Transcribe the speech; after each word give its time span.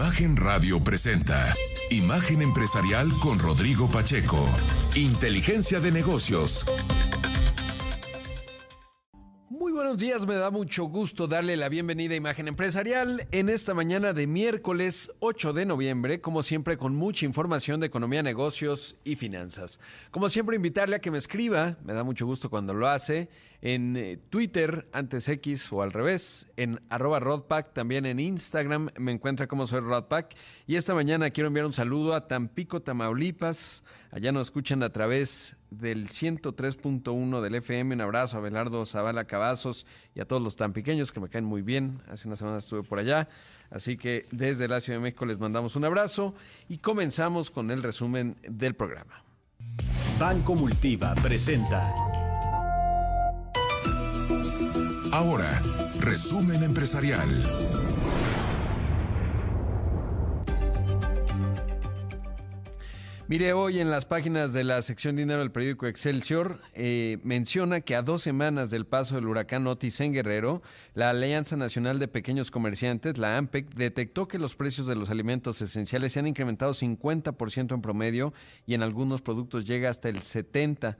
Imagen 0.00 0.34
Radio 0.34 0.82
presenta 0.82 1.52
Imagen 1.90 2.40
Empresarial 2.40 3.06
con 3.22 3.38
Rodrigo 3.38 3.86
Pacheco. 3.86 4.38
Inteligencia 4.96 5.78
de 5.78 5.92
negocios. 5.92 6.64
Muy 9.50 9.72
buenos 9.72 9.98
días, 9.98 10.26
me 10.26 10.36
da 10.36 10.50
mucho 10.50 10.84
gusto 10.84 11.26
darle 11.26 11.54
la 11.58 11.68
bienvenida 11.68 12.14
a 12.14 12.16
Imagen 12.16 12.48
Empresarial 12.48 13.28
en 13.30 13.50
esta 13.50 13.74
mañana 13.74 14.14
de 14.14 14.26
miércoles 14.26 15.12
8 15.20 15.52
de 15.52 15.66
noviembre, 15.66 16.22
como 16.22 16.42
siempre 16.42 16.78
con 16.78 16.96
mucha 16.96 17.26
información 17.26 17.78
de 17.78 17.88
economía, 17.88 18.22
negocios 18.22 18.96
y 19.04 19.16
finanzas. 19.16 19.80
Como 20.10 20.30
siempre 20.30 20.56
invitarle 20.56 20.96
a 20.96 21.00
que 21.00 21.10
me 21.10 21.18
escriba, 21.18 21.76
me 21.84 21.92
da 21.92 22.04
mucho 22.04 22.24
gusto 22.24 22.48
cuando 22.48 22.72
lo 22.72 22.88
hace, 22.88 23.28
en 23.62 23.96
eh, 23.96 24.18
Twitter, 24.30 24.88
antes 24.92 25.28
X 25.28 25.70
o 25.72 25.82
al 25.82 25.92
revés, 25.92 26.50
en 26.56 26.80
arroba 26.88 27.20
Rodpack, 27.20 27.72
también 27.74 28.06
en 28.06 28.18
Instagram 28.18 28.90
me 28.98 29.12
encuentra 29.12 29.46
como 29.46 29.66
soy 29.66 29.80
Rodpack. 29.80 30.34
Y 30.66 30.76
esta 30.76 30.94
mañana 30.94 31.30
quiero 31.30 31.48
enviar 31.48 31.66
un 31.66 31.72
saludo 31.72 32.14
a 32.14 32.26
Tampico, 32.26 32.80
Tamaulipas. 32.80 33.84
Allá 34.10 34.32
nos 34.32 34.48
escuchan 34.48 34.82
a 34.82 34.90
través 34.90 35.56
del 35.70 36.08
103.1 36.08 37.40
del 37.40 37.54
FM. 37.54 37.94
Un 37.94 38.00
abrazo 38.00 38.38
a 38.38 38.40
Belardo 38.40 38.84
Zavala 38.86 39.26
Cavazos 39.26 39.86
y 40.14 40.20
a 40.20 40.24
todos 40.24 40.42
los 40.42 40.56
tan 40.56 40.72
pequeños 40.72 41.12
que 41.12 41.20
me 41.20 41.28
caen 41.28 41.44
muy 41.44 41.62
bien. 41.62 42.00
Hace 42.08 42.26
una 42.26 42.36
semana 42.36 42.58
estuve 42.58 42.82
por 42.82 42.98
allá. 42.98 43.28
Así 43.70 43.96
que 43.96 44.26
desde 44.32 44.66
la 44.66 44.80
Ciudad 44.80 44.98
de 44.98 45.02
México 45.02 45.26
les 45.26 45.38
mandamos 45.38 45.76
un 45.76 45.84
abrazo 45.84 46.34
y 46.66 46.78
comenzamos 46.78 47.50
con 47.50 47.70
el 47.70 47.82
resumen 47.82 48.36
del 48.42 48.74
programa. 48.74 49.22
Banco 50.18 50.54
Multiva 50.54 51.14
presenta 51.14 52.09
Ahora, 55.12 55.60
resumen 55.98 56.62
empresarial. 56.62 57.28
Mire, 63.26 63.52
hoy 63.52 63.80
en 63.80 63.90
las 63.90 64.06
páginas 64.06 64.52
de 64.52 64.62
la 64.62 64.80
sección 64.82 65.16
dinero 65.16 65.40
del 65.40 65.50
periódico 65.50 65.88
Excelsior 65.88 66.60
eh, 66.74 67.18
menciona 67.24 67.80
que 67.80 67.96
a 67.96 68.02
dos 68.02 68.22
semanas 68.22 68.70
del 68.70 68.86
paso 68.86 69.16
del 69.16 69.26
huracán 69.26 69.66
Otis 69.66 70.00
en 70.00 70.12
Guerrero, 70.12 70.62
la 70.94 71.10
Alianza 71.10 71.56
Nacional 71.56 71.98
de 71.98 72.06
Pequeños 72.06 72.52
Comerciantes, 72.52 73.18
la 73.18 73.36
AMPEC, 73.36 73.74
detectó 73.74 74.28
que 74.28 74.38
los 74.38 74.54
precios 74.54 74.86
de 74.86 74.94
los 74.94 75.10
alimentos 75.10 75.60
esenciales 75.60 76.12
se 76.12 76.20
han 76.20 76.28
incrementado 76.28 76.72
50% 76.72 77.74
en 77.74 77.82
promedio 77.82 78.32
y 78.64 78.74
en 78.74 78.84
algunos 78.84 79.22
productos 79.22 79.64
llega 79.64 79.90
hasta 79.90 80.08
el 80.08 80.20
70%. 80.20 80.96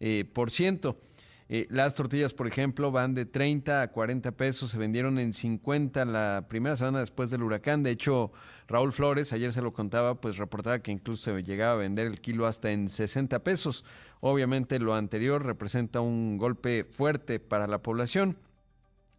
Eh, 0.00 0.24
por 0.30 0.50
ciento. 0.50 0.98
Eh, 1.48 1.66
las 1.68 1.94
tortillas, 1.94 2.32
por 2.32 2.46
ejemplo, 2.46 2.90
van 2.90 3.14
de 3.14 3.26
30 3.26 3.82
a 3.82 3.88
40 3.88 4.32
pesos, 4.32 4.70
se 4.70 4.78
vendieron 4.78 5.18
en 5.18 5.32
50 5.32 6.04
la 6.06 6.46
primera 6.48 6.74
semana 6.74 7.00
después 7.00 7.30
del 7.30 7.42
huracán. 7.42 7.82
De 7.82 7.90
hecho, 7.90 8.32
Raúl 8.66 8.92
Flores, 8.92 9.32
ayer 9.32 9.52
se 9.52 9.60
lo 9.60 9.72
contaba, 9.72 10.20
pues 10.20 10.38
reportaba 10.38 10.78
que 10.78 10.90
incluso 10.90 11.24
se 11.24 11.42
llegaba 11.42 11.72
a 11.72 11.76
vender 11.76 12.06
el 12.06 12.20
kilo 12.20 12.46
hasta 12.46 12.70
en 12.70 12.88
60 12.88 13.40
pesos. 13.44 13.84
Obviamente 14.20 14.78
lo 14.78 14.94
anterior 14.94 15.44
representa 15.44 16.00
un 16.00 16.38
golpe 16.38 16.84
fuerte 16.84 17.40
para 17.40 17.66
la 17.66 17.82
población. 17.82 18.38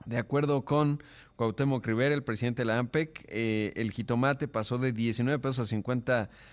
De 0.05 0.17
acuerdo 0.17 0.65
con 0.65 1.01
Cuauhtémoc 1.35 1.85
Rivera, 1.85 2.13
el 2.13 2.23
presidente 2.23 2.61
de 2.61 2.65
la 2.67 2.79
AMPEC, 2.79 3.25
eh, 3.27 3.73
el 3.75 3.91
jitomate 3.91 4.47
pasó 4.47 4.77
de 4.77 4.93
19 4.93 5.39
pesos 5.39 5.59
a 5.59 5.65
50 5.65 6.27
pesos. 6.27 6.45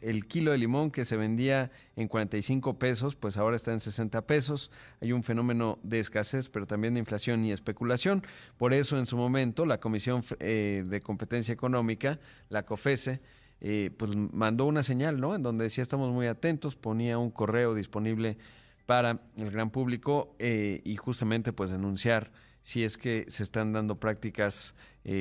El 0.00 0.26
kilo 0.26 0.52
de 0.52 0.58
limón 0.58 0.90
que 0.90 1.04
se 1.04 1.18
vendía 1.18 1.70
en 1.96 2.08
45 2.08 2.78
pesos, 2.78 3.14
pues 3.14 3.36
ahora 3.36 3.56
está 3.56 3.72
en 3.72 3.80
60 3.80 4.26
pesos. 4.26 4.70
Hay 5.02 5.12
un 5.12 5.22
fenómeno 5.22 5.78
de 5.82 6.00
escasez, 6.00 6.48
pero 6.48 6.66
también 6.66 6.94
de 6.94 7.00
inflación 7.00 7.44
y 7.44 7.52
especulación. 7.52 8.22
Por 8.56 8.72
eso, 8.72 8.98
en 8.98 9.04
su 9.04 9.18
momento, 9.18 9.66
la 9.66 9.80
Comisión 9.80 10.24
eh, 10.40 10.82
de 10.86 11.00
Competencia 11.02 11.52
Económica, 11.52 12.20
la 12.48 12.64
COFESE, 12.64 13.20
eh, 13.60 13.90
pues 13.98 14.16
mandó 14.16 14.64
una 14.64 14.82
señal, 14.82 15.20
¿no? 15.20 15.34
En 15.34 15.42
donde 15.42 15.64
decía 15.64 15.82
estamos 15.82 16.10
muy 16.10 16.26
atentos, 16.26 16.74
ponía 16.74 17.18
un 17.18 17.30
correo 17.30 17.74
disponible 17.74 18.38
para 18.86 19.20
el 19.36 19.50
gran 19.50 19.68
público 19.68 20.34
eh, 20.38 20.80
y 20.84 20.96
justamente 20.96 21.52
pues 21.52 21.68
denunciar 21.68 22.32
si 22.62 22.82
es 22.82 22.96
que 22.96 23.26
se 23.28 23.42
están 23.42 23.74
dando 23.74 24.00
prácticas 24.00 24.74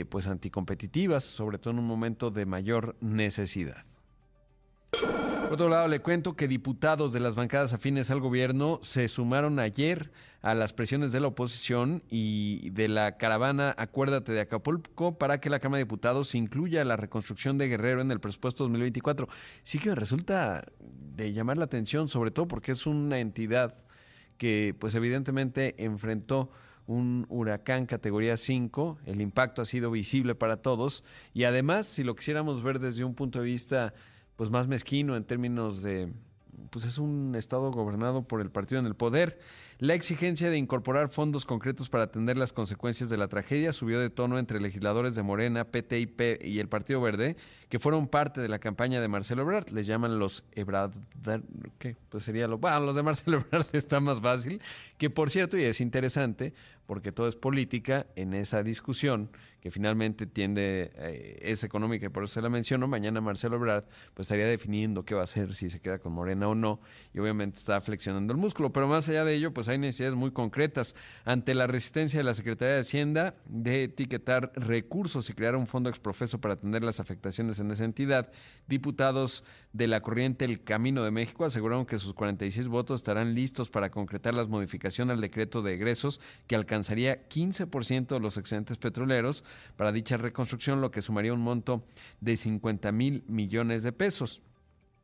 pues 0.07 0.27
anticompetitivas, 0.27 1.25
sobre 1.25 1.57
todo 1.57 1.73
en 1.73 1.79
un 1.79 1.87
momento 1.87 2.31
de 2.31 2.45
mayor 2.45 2.95
necesidad. 3.01 3.83
Por 5.53 5.61
otro 5.61 5.69
lado, 5.69 5.87
le 5.87 5.99
cuento 5.99 6.35
que 6.35 6.47
diputados 6.47 7.13
de 7.13 7.19
las 7.19 7.35
bancadas 7.35 7.73
afines 7.73 8.09
al 8.09 8.19
gobierno 8.19 8.79
se 8.81 9.07
sumaron 9.07 9.59
ayer 9.59 10.11
a 10.41 10.55
las 10.55 10.73
presiones 10.73 11.11
de 11.11 11.19
la 11.19 11.27
oposición 11.27 12.01
y 12.09 12.71
de 12.71 12.87
la 12.87 13.17
caravana 13.17 13.75
Acuérdate 13.77 14.31
de 14.31 14.41
Acapulco 14.41 15.15
para 15.19 15.39
que 15.39 15.51
la 15.51 15.59
Cámara 15.59 15.77
de 15.77 15.83
Diputados 15.83 16.33
incluya 16.33 16.83
la 16.83 16.95
reconstrucción 16.95 17.59
de 17.59 17.67
Guerrero 17.67 18.01
en 18.01 18.09
el 18.09 18.19
presupuesto 18.19 18.63
2024. 18.63 19.27
Sí 19.61 19.77
que 19.77 19.93
resulta 19.93 20.65
de 20.79 21.33
llamar 21.33 21.59
la 21.59 21.65
atención, 21.65 22.09
sobre 22.09 22.31
todo 22.31 22.47
porque 22.47 22.71
es 22.71 22.87
una 22.87 23.19
entidad 23.19 23.75
que 24.39 24.75
pues 24.79 24.95
evidentemente 24.95 25.75
enfrentó 25.77 26.49
un 26.87 27.27
huracán 27.29 27.85
categoría 27.85 28.37
5, 28.37 29.01
el 29.05 29.21
impacto 29.21 29.61
ha 29.61 29.65
sido 29.65 29.91
visible 29.91 30.33
para 30.33 30.63
todos 30.63 31.03
y 31.31 31.43
además 31.43 31.85
si 31.85 32.03
lo 32.03 32.15
quisiéramos 32.15 32.63
ver 32.63 32.79
desde 32.79 33.03
un 33.03 33.13
punto 33.13 33.37
de 33.37 33.45
vista 33.45 33.93
pues 34.35 34.49
más 34.49 34.67
mezquino 34.67 35.15
en 35.15 35.23
términos 35.23 35.81
de 35.81 36.11
pues 36.69 36.85
es 36.85 36.97
un 36.97 37.35
estado 37.35 37.71
gobernado 37.71 38.23
por 38.23 38.41
el 38.41 38.49
partido 38.49 38.79
en 38.79 38.87
el 38.87 38.95
poder. 38.95 39.39
La 39.77 39.93
exigencia 39.93 40.49
de 40.49 40.57
incorporar 40.57 41.09
fondos 41.09 41.45
concretos 41.45 41.89
para 41.89 42.05
atender 42.05 42.37
las 42.37 42.53
consecuencias 42.53 43.09
de 43.09 43.17
la 43.17 43.27
tragedia 43.27 43.73
subió 43.73 43.99
de 43.99 44.09
tono 44.09 44.39
entre 44.39 44.59
legisladores 44.59 45.13
de 45.13 45.23
Morena, 45.23 45.65
PTIP 45.65 46.43
y 46.43 46.59
el 46.59 46.69
Partido 46.69 47.01
Verde, 47.01 47.35
que 47.69 47.79
fueron 47.79 48.07
parte 48.07 48.41
de 48.41 48.49
la 48.49 48.59
campaña 48.59 49.01
de 49.01 49.07
Marcelo 49.07 49.43
Ebrard. 49.43 49.69
Les 49.69 49.85
llaman 49.85 50.19
los 50.19 50.45
Ebrard, 50.53 50.93
¿qué? 51.79 51.95
Pues 52.09 52.23
sería 52.23 52.47
lo, 52.47 52.57
bueno, 52.57 52.79
los 52.81 52.95
de 52.95 53.03
Marcelo 53.03 53.37
Ebrard 53.37 53.67
está 53.73 53.99
más 53.99 54.21
fácil, 54.21 54.61
que 54.97 55.09
por 55.09 55.29
cierto, 55.29 55.57
y 55.57 55.63
es 55.63 55.81
interesante, 55.81 56.53
porque 56.85 57.11
todo 57.11 57.27
es 57.27 57.35
política 57.35 58.07
en 58.15 58.33
esa 58.33 58.63
discusión 58.63 59.29
que 59.63 59.71
finalmente 59.71 60.27
tiende, 60.27 60.91
eh, 60.95 61.39
es 61.41 61.63
económica 61.63 62.07
y 62.07 62.09
por 62.09 62.25
eso 62.25 62.33
se 62.33 62.41
la 62.41 62.49
menciono, 62.49 62.85
mañana 62.85 63.21
Marcelo 63.21 63.55
Ebrard 63.55 63.85
pues 64.13 64.25
estaría 64.25 64.45
definiendo 64.45 65.05
qué 65.05 65.15
va 65.15 65.21
a 65.21 65.23
hacer, 65.23 65.55
si 65.55 65.69
se 65.69 65.79
queda 65.79 65.99
con 65.99 66.11
Morena 66.11 66.49
o 66.49 66.55
no, 66.55 66.81
y 67.13 67.19
obviamente 67.19 67.59
está 67.59 67.79
flexionando 67.79 68.33
el 68.33 68.39
músculo, 68.39 68.73
pero 68.73 68.89
más 68.89 69.07
allá 69.07 69.23
de 69.23 69.35
ello, 69.35 69.53
pues 69.53 69.69
hay 69.69 69.77
necesidades 69.77 70.15
muy 70.15 70.31
concretas. 70.31 70.95
Ante 71.23 71.55
la 71.55 71.65
resistencia 71.65 72.19
de 72.19 72.25
la 72.25 72.33
Secretaría 72.33 72.73
de 72.73 72.81
Hacienda 72.81 73.35
de 73.45 73.85
etiquetar 73.85 74.51
recursos 74.55 75.29
y 75.29 75.33
crear 75.33 75.55
un 75.55 75.65
fondo 75.65 75.89
exprofeso 75.89 76.41
para 76.41 76.55
atender 76.55 76.83
las 76.83 76.99
afectaciones 76.99 77.57
en 77.59 77.71
esa 77.71 77.85
entidad, 77.85 78.31
diputados 78.67 79.45
de 79.71 79.87
la 79.87 80.01
corriente 80.01 80.43
El 80.43 80.63
Camino 80.65 81.05
de 81.05 81.11
México 81.11 81.45
aseguraron 81.45 81.85
que 81.85 81.99
sus 81.99 82.13
46 82.13 82.67
votos 82.67 82.99
estarán 82.99 83.33
listos 83.33 83.69
para 83.69 83.91
concretar 83.91 84.33
las 84.33 84.49
modificaciones 84.49 85.13
al 85.15 85.21
decreto 85.21 85.61
de 85.61 85.75
egresos 85.75 86.19
que 86.47 86.55
alcanzaría 86.73 87.27
15% 87.29 88.07
de 88.07 88.19
los 88.19 88.37
excedentes 88.37 88.77
petroleros 88.77 89.43
para 89.77 89.91
dicha 89.91 90.17
reconstrucción, 90.17 90.81
lo 90.81 90.91
que 90.91 91.01
sumaría 91.01 91.33
un 91.33 91.41
monto 91.41 91.85
de 92.19 92.35
50 92.35 92.91
mil 92.91 93.23
millones 93.27 93.83
de 93.83 93.91
pesos. 93.91 94.41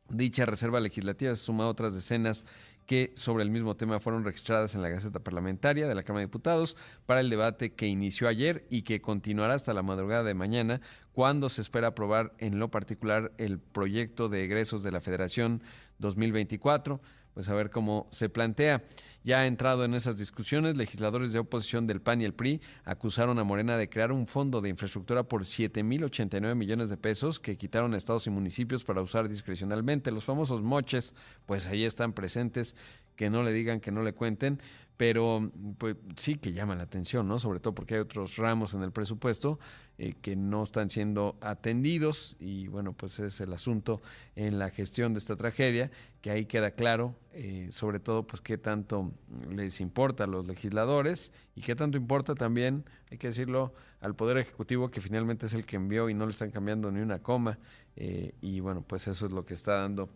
Dicha 0.08 0.44
reserva 0.46 0.80
legislativa 0.80 1.34
se 1.36 1.44
suma 1.44 1.68
otras 1.68 1.94
decenas 1.94 2.44
que 2.86 3.12
sobre 3.14 3.44
el 3.44 3.50
mismo 3.50 3.76
tema 3.76 4.00
fueron 4.00 4.24
registradas 4.24 4.74
en 4.74 4.82
la 4.82 4.88
Gaceta 4.88 5.20
Parlamentaria 5.20 5.86
de 5.86 5.94
la 5.94 6.02
Cámara 6.02 6.22
de 6.22 6.26
Diputados 6.26 6.76
para 7.06 7.20
el 7.20 7.30
debate 7.30 7.74
que 7.74 7.86
inició 7.86 8.26
ayer 8.26 8.66
y 8.68 8.82
que 8.82 9.00
continuará 9.00 9.54
hasta 9.54 9.72
la 9.72 9.84
madrugada 9.84 10.24
de 10.24 10.34
mañana, 10.34 10.80
cuando 11.12 11.48
se 11.48 11.60
espera 11.60 11.88
aprobar 11.88 12.32
en 12.38 12.58
lo 12.58 12.72
particular 12.72 13.30
el 13.38 13.60
proyecto 13.60 14.28
de 14.28 14.44
egresos 14.44 14.82
de 14.82 14.90
la 14.90 15.00
Federación 15.00 15.62
2024. 15.98 17.00
Pues 17.34 17.48
a 17.48 17.54
ver 17.54 17.70
cómo 17.70 18.08
se 18.10 18.28
plantea. 18.28 18.82
Ya 19.22 19.46
entrado 19.46 19.84
en 19.84 19.92
esas 19.92 20.16
discusiones, 20.16 20.78
legisladores 20.78 21.34
de 21.34 21.40
oposición 21.40 21.86
del 21.86 22.00
PAN 22.00 22.22
y 22.22 22.24
el 22.24 22.32
PRI 22.32 22.62
acusaron 22.84 23.38
a 23.38 23.44
Morena 23.44 23.76
de 23.76 23.90
crear 23.90 24.12
un 24.12 24.26
fondo 24.26 24.62
de 24.62 24.70
infraestructura 24.70 25.24
por 25.24 25.42
7.089 25.42 26.54
millones 26.54 26.88
de 26.88 26.96
pesos 26.96 27.38
que 27.38 27.58
quitaron 27.58 27.92
a 27.92 27.98
estados 27.98 28.26
y 28.26 28.30
municipios 28.30 28.82
para 28.82 29.02
usar 29.02 29.28
discrecionalmente. 29.28 30.10
Los 30.10 30.24
famosos 30.24 30.62
moches, 30.62 31.14
pues 31.44 31.66
ahí 31.66 31.84
están 31.84 32.14
presentes, 32.14 32.74
que 33.20 33.28
no 33.28 33.42
le 33.42 33.52
digan, 33.52 33.80
que 33.80 33.90
no 33.90 34.02
le 34.02 34.14
cuenten, 34.14 34.58
pero 34.96 35.52
pues 35.76 35.96
sí 36.16 36.36
que 36.36 36.54
llama 36.54 36.74
la 36.74 36.84
atención, 36.84 37.28
¿no? 37.28 37.38
Sobre 37.38 37.60
todo 37.60 37.74
porque 37.74 37.96
hay 37.96 38.00
otros 38.00 38.38
ramos 38.38 38.72
en 38.72 38.82
el 38.82 38.92
presupuesto 38.92 39.58
eh, 39.98 40.14
que 40.22 40.36
no 40.36 40.62
están 40.62 40.88
siendo 40.88 41.36
atendidos 41.42 42.38
y 42.40 42.68
bueno, 42.68 42.94
pues 42.94 43.18
es 43.18 43.38
el 43.42 43.52
asunto 43.52 44.00
en 44.36 44.58
la 44.58 44.70
gestión 44.70 45.12
de 45.12 45.18
esta 45.18 45.36
tragedia, 45.36 45.90
que 46.22 46.30
ahí 46.30 46.46
queda 46.46 46.70
claro, 46.70 47.14
eh, 47.34 47.68
sobre 47.72 48.00
todo 48.00 48.26
pues 48.26 48.40
qué 48.40 48.56
tanto 48.56 49.12
les 49.50 49.82
importa 49.82 50.24
a 50.24 50.26
los 50.26 50.46
legisladores 50.46 51.30
y 51.54 51.60
qué 51.60 51.76
tanto 51.76 51.98
importa 51.98 52.34
también, 52.34 52.86
hay 53.10 53.18
que 53.18 53.26
decirlo, 53.26 53.74
al 54.00 54.14
Poder 54.16 54.38
Ejecutivo 54.38 54.90
que 54.90 55.02
finalmente 55.02 55.44
es 55.44 55.52
el 55.52 55.66
que 55.66 55.76
envió 55.76 56.08
y 56.08 56.14
no 56.14 56.24
le 56.24 56.32
están 56.32 56.50
cambiando 56.50 56.90
ni 56.90 57.02
una 57.02 57.18
coma 57.18 57.58
eh, 57.96 58.32
y 58.40 58.60
bueno, 58.60 58.80
pues 58.80 59.08
eso 59.08 59.26
es 59.26 59.32
lo 59.32 59.44
que 59.44 59.52
está 59.52 59.74
dando 59.74 60.08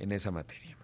en 0.00 0.10
esa 0.10 0.32
materia. 0.32 0.76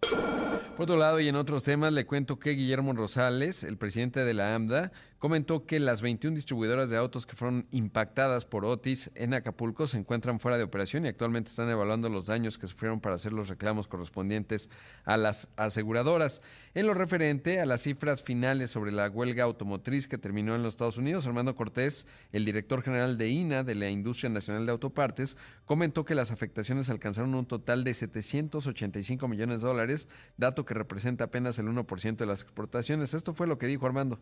Por 0.00 0.84
otro 0.84 0.96
lado, 0.96 1.20
y 1.20 1.28
en 1.28 1.36
otros 1.36 1.62
temas, 1.62 1.92
le 1.92 2.06
cuento 2.06 2.38
que 2.38 2.52
Guillermo 2.52 2.94
Rosales, 2.94 3.64
el 3.64 3.76
presidente 3.76 4.24
de 4.24 4.32
la 4.32 4.54
AMDA, 4.54 4.92
comentó 5.20 5.66
que 5.66 5.78
las 5.78 6.00
21 6.00 6.34
distribuidoras 6.34 6.88
de 6.88 6.96
autos 6.96 7.26
que 7.26 7.36
fueron 7.36 7.66
impactadas 7.70 8.46
por 8.46 8.64
Otis 8.64 9.10
en 9.14 9.34
Acapulco 9.34 9.86
se 9.86 9.98
encuentran 9.98 10.40
fuera 10.40 10.56
de 10.56 10.64
operación 10.64 11.04
y 11.04 11.08
actualmente 11.08 11.50
están 11.50 11.68
evaluando 11.68 12.08
los 12.08 12.26
daños 12.26 12.56
que 12.56 12.66
sufrieron 12.66 13.00
para 13.00 13.16
hacer 13.16 13.34
los 13.34 13.48
reclamos 13.48 13.86
correspondientes 13.86 14.70
a 15.04 15.18
las 15.18 15.50
aseguradoras. 15.56 16.40
En 16.72 16.86
lo 16.86 16.94
referente 16.94 17.60
a 17.60 17.66
las 17.66 17.82
cifras 17.82 18.22
finales 18.22 18.70
sobre 18.70 18.92
la 18.92 19.10
huelga 19.10 19.44
automotriz 19.44 20.08
que 20.08 20.16
terminó 20.16 20.54
en 20.54 20.62
los 20.62 20.72
Estados 20.72 20.96
Unidos, 20.96 21.26
Armando 21.26 21.54
Cortés, 21.54 22.06
el 22.32 22.46
director 22.46 22.82
general 22.82 23.18
de 23.18 23.28
INA, 23.28 23.62
de 23.62 23.74
la 23.74 23.90
Industria 23.90 24.30
Nacional 24.30 24.64
de 24.64 24.72
Autopartes, 24.72 25.36
comentó 25.66 26.06
que 26.06 26.14
las 26.14 26.30
afectaciones 26.30 26.88
alcanzaron 26.88 27.34
un 27.34 27.44
total 27.44 27.84
de 27.84 27.92
785 27.92 29.28
millones 29.28 29.60
de 29.60 29.68
dólares, 29.68 29.89
dato 30.36 30.64
que 30.64 30.74
representa 30.74 31.24
apenas 31.24 31.58
el 31.58 31.66
1% 31.66 32.16
de 32.16 32.26
las 32.26 32.42
exportaciones. 32.42 33.14
Esto 33.14 33.34
fue 33.34 33.46
lo 33.46 33.58
que 33.58 33.66
dijo 33.66 33.86
Armando 33.86 34.18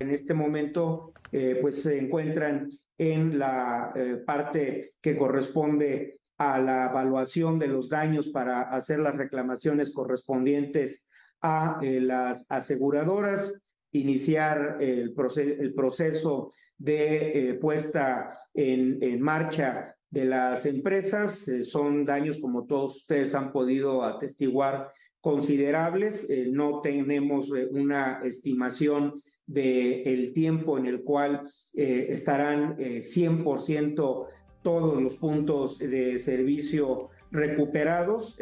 en 0.00 0.10
este 0.10 0.34
momento 0.34 1.12
eh, 1.30 1.58
pues 1.60 1.82
se 1.82 1.98
encuentran 1.98 2.68
en 2.98 3.38
la 3.38 3.92
eh, 3.94 4.16
parte 4.26 4.94
que 5.00 5.16
corresponde 5.16 6.18
a 6.38 6.58
la 6.58 6.86
evaluación 6.86 7.58
de 7.58 7.68
los 7.68 7.88
daños 7.88 8.28
para 8.28 8.62
hacer 8.62 8.98
las 8.98 9.14
reclamaciones 9.14 9.92
correspondientes 9.92 11.04
a 11.42 11.78
eh, 11.82 12.00
las 12.00 12.46
aseguradoras, 12.48 13.54
iniciar 13.92 14.78
el, 14.80 15.12
proceso 15.14 16.52
de 16.78 17.58
puesta 17.60 18.38
en, 18.54 19.20
marcha 19.20 19.96
de 20.10 20.24
las 20.24 20.66
empresas. 20.66 21.46
son 21.64 22.04
daños, 22.04 22.38
como 22.38 22.66
todos 22.66 22.96
ustedes 22.96 23.34
han 23.34 23.52
podido 23.52 24.02
atestiguar, 24.02 24.92
considerables. 25.20 26.28
no 26.50 26.80
tenemos 26.80 27.50
una 27.70 28.20
estimación 28.24 29.22
del 29.46 30.32
tiempo 30.32 30.78
en 30.78 30.86
el 30.86 31.02
cual 31.02 31.42
eh, 31.74 32.06
estarán 32.10 32.76
100% 32.76 34.26
eh, 34.28 34.32
todos 34.62 35.02
los 35.02 35.16
puntos 35.16 35.78
de 35.78 36.18
servicio 36.18 37.08
recuperados. 37.30 38.36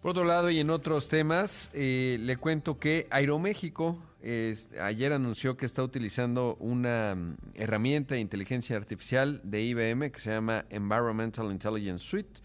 Por 0.00 0.12
otro 0.12 0.24
lado, 0.24 0.50
y 0.50 0.60
en 0.60 0.70
otros 0.70 1.08
temas, 1.08 1.70
eh, 1.74 2.16
le 2.20 2.36
cuento 2.36 2.78
que 2.78 3.06
Aeroméxico 3.10 3.98
ayer 4.80 5.12
anunció 5.12 5.56
que 5.56 5.66
está 5.66 5.82
utilizando 5.82 6.56
una 6.56 7.14
mm, 7.14 7.36
herramienta 7.54 8.14
de 8.14 8.20
inteligencia 8.20 8.76
artificial 8.76 9.40
de 9.44 9.62
IBM 9.62 10.10
que 10.10 10.18
se 10.18 10.30
llama 10.30 10.64
Environmental 10.70 11.50
Intelligence 11.50 12.04
Suite. 12.04 12.40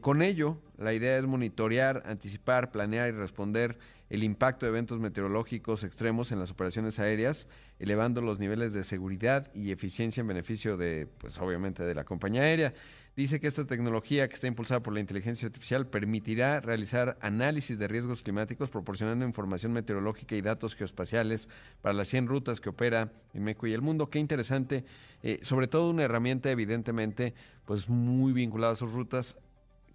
con 0.00 0.22
ello, 0.22 0.58
la 0.78 0.94
idea 0.94 1.18
es 1.18 1.26
monitorear, 1.26 2.02
anticipar, 2.06 2.70
planear 2.70 3.08
y 3.08 3.12
responder 3.12 3.78
el 4.10 4.24
impacto 4.24 4.64
de 4.64 4.70
eventos 4.70 4.98
meteorológicos 4.98 5.84
extremos 5.84 6.32
en 6.32 6.38
las 6.38 6.50
operaciones 6.50 6.98
aéreas, 6.98 7.48
elevando 7.78 8.20
los 8.22 8.38
niveles 8.38 8.72
de 8.72 8.82
seguridad 8.82 9.50
y 9.54 9.70
eficiencia 9.70 10.22
en 10.22 10.28
beneficio 10.28 10.76
de, 10.76 11.06
pues 11.18 11.38
obviamente, 11.38 11.84
de 11.84 11.94
la 11.94 12.04
compañía 12.04 12.42
aérea. 12.42 12.74
Dice 13.18 13.40
que 13.40 13.48
esta 13.48 13.66
tecnología 13.66 14.28
que 14.28 14.34
está 14.34 14.46
impulsada 14.46 14.80
por 14.80 14.94
la 14.94 15.00
inteligencia 15.00 15.46
artificial 15.46 15.88
permitirá 15.88 16.60
realizar 16.60 17.18
análisis 17.20 17.76
de 17.76 17.88
riesgos 17.88 18.22
climáticos 18.22 18.70
proporcionando 18.70 19.26
información 19.26 19.72
meteorológica 19.72 20.36
y 20.36 20.40
datos 20.40 20.76
geoespaciales 20.76 21.48
para 21.82 21.94
las 21.94 22.06
100 22.06 22.28
rutas 22.28 22.60
que 22.60 22.68
opera 22.68 23.10
en 23.34 23.56
y 23.60 23.72
el 23.72 23.82
mundo. 23.82 24.08
Qué 24.08 24.20
interesante, 24.20 24.84
eh, 25.24 25.40
sobre 25.42 25.66
todo 25.66 25.90
una 25.90 26.04
herramienta 26.04 26.48
evidentemente 26.52 27.34
pues 27.64 27.88
muy 27.88 28.32
vinculada 28.32 28.74
a 28.74 28.76
sus 28.76 28.92
rutas 28.92 29.36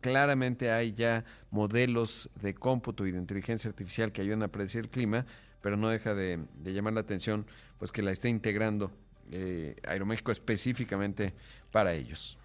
claramente 0.01 0.69
hay 0.69 0.91
ya 0.91 1.23
modelos 1.49 2.29
de 2.41 2.53
cómputo 2.53 3.07
y 3.07 3.13
de 3.13 3.19
inteligencia 3.19 3.69
artificial 3.69 4.11
que 4.11 4.21
ayudan 4.21 4.43
a 4.43 4.49
predecir 4.49 4.81
el 4.81 4.89
clima, 4.89 5.25
pero 5.61 5.77
no 5.77 5.87
deja 5.87 6.13
de, 6.13 6.39
llamar 6.65 6.91
la 6.91 6.99
atención 6.99 7.45
pues 7.79 7.93
que 7.93 8.01
la 8.01 8.11
esté 8.11 8.27
integrando 8.27 8.91
eh, 9.31 9.77
Aeroméxico 9.87 10.33
específicamente 10.33 11.33
para 11.71 11.93
ellos. 11.93 12.37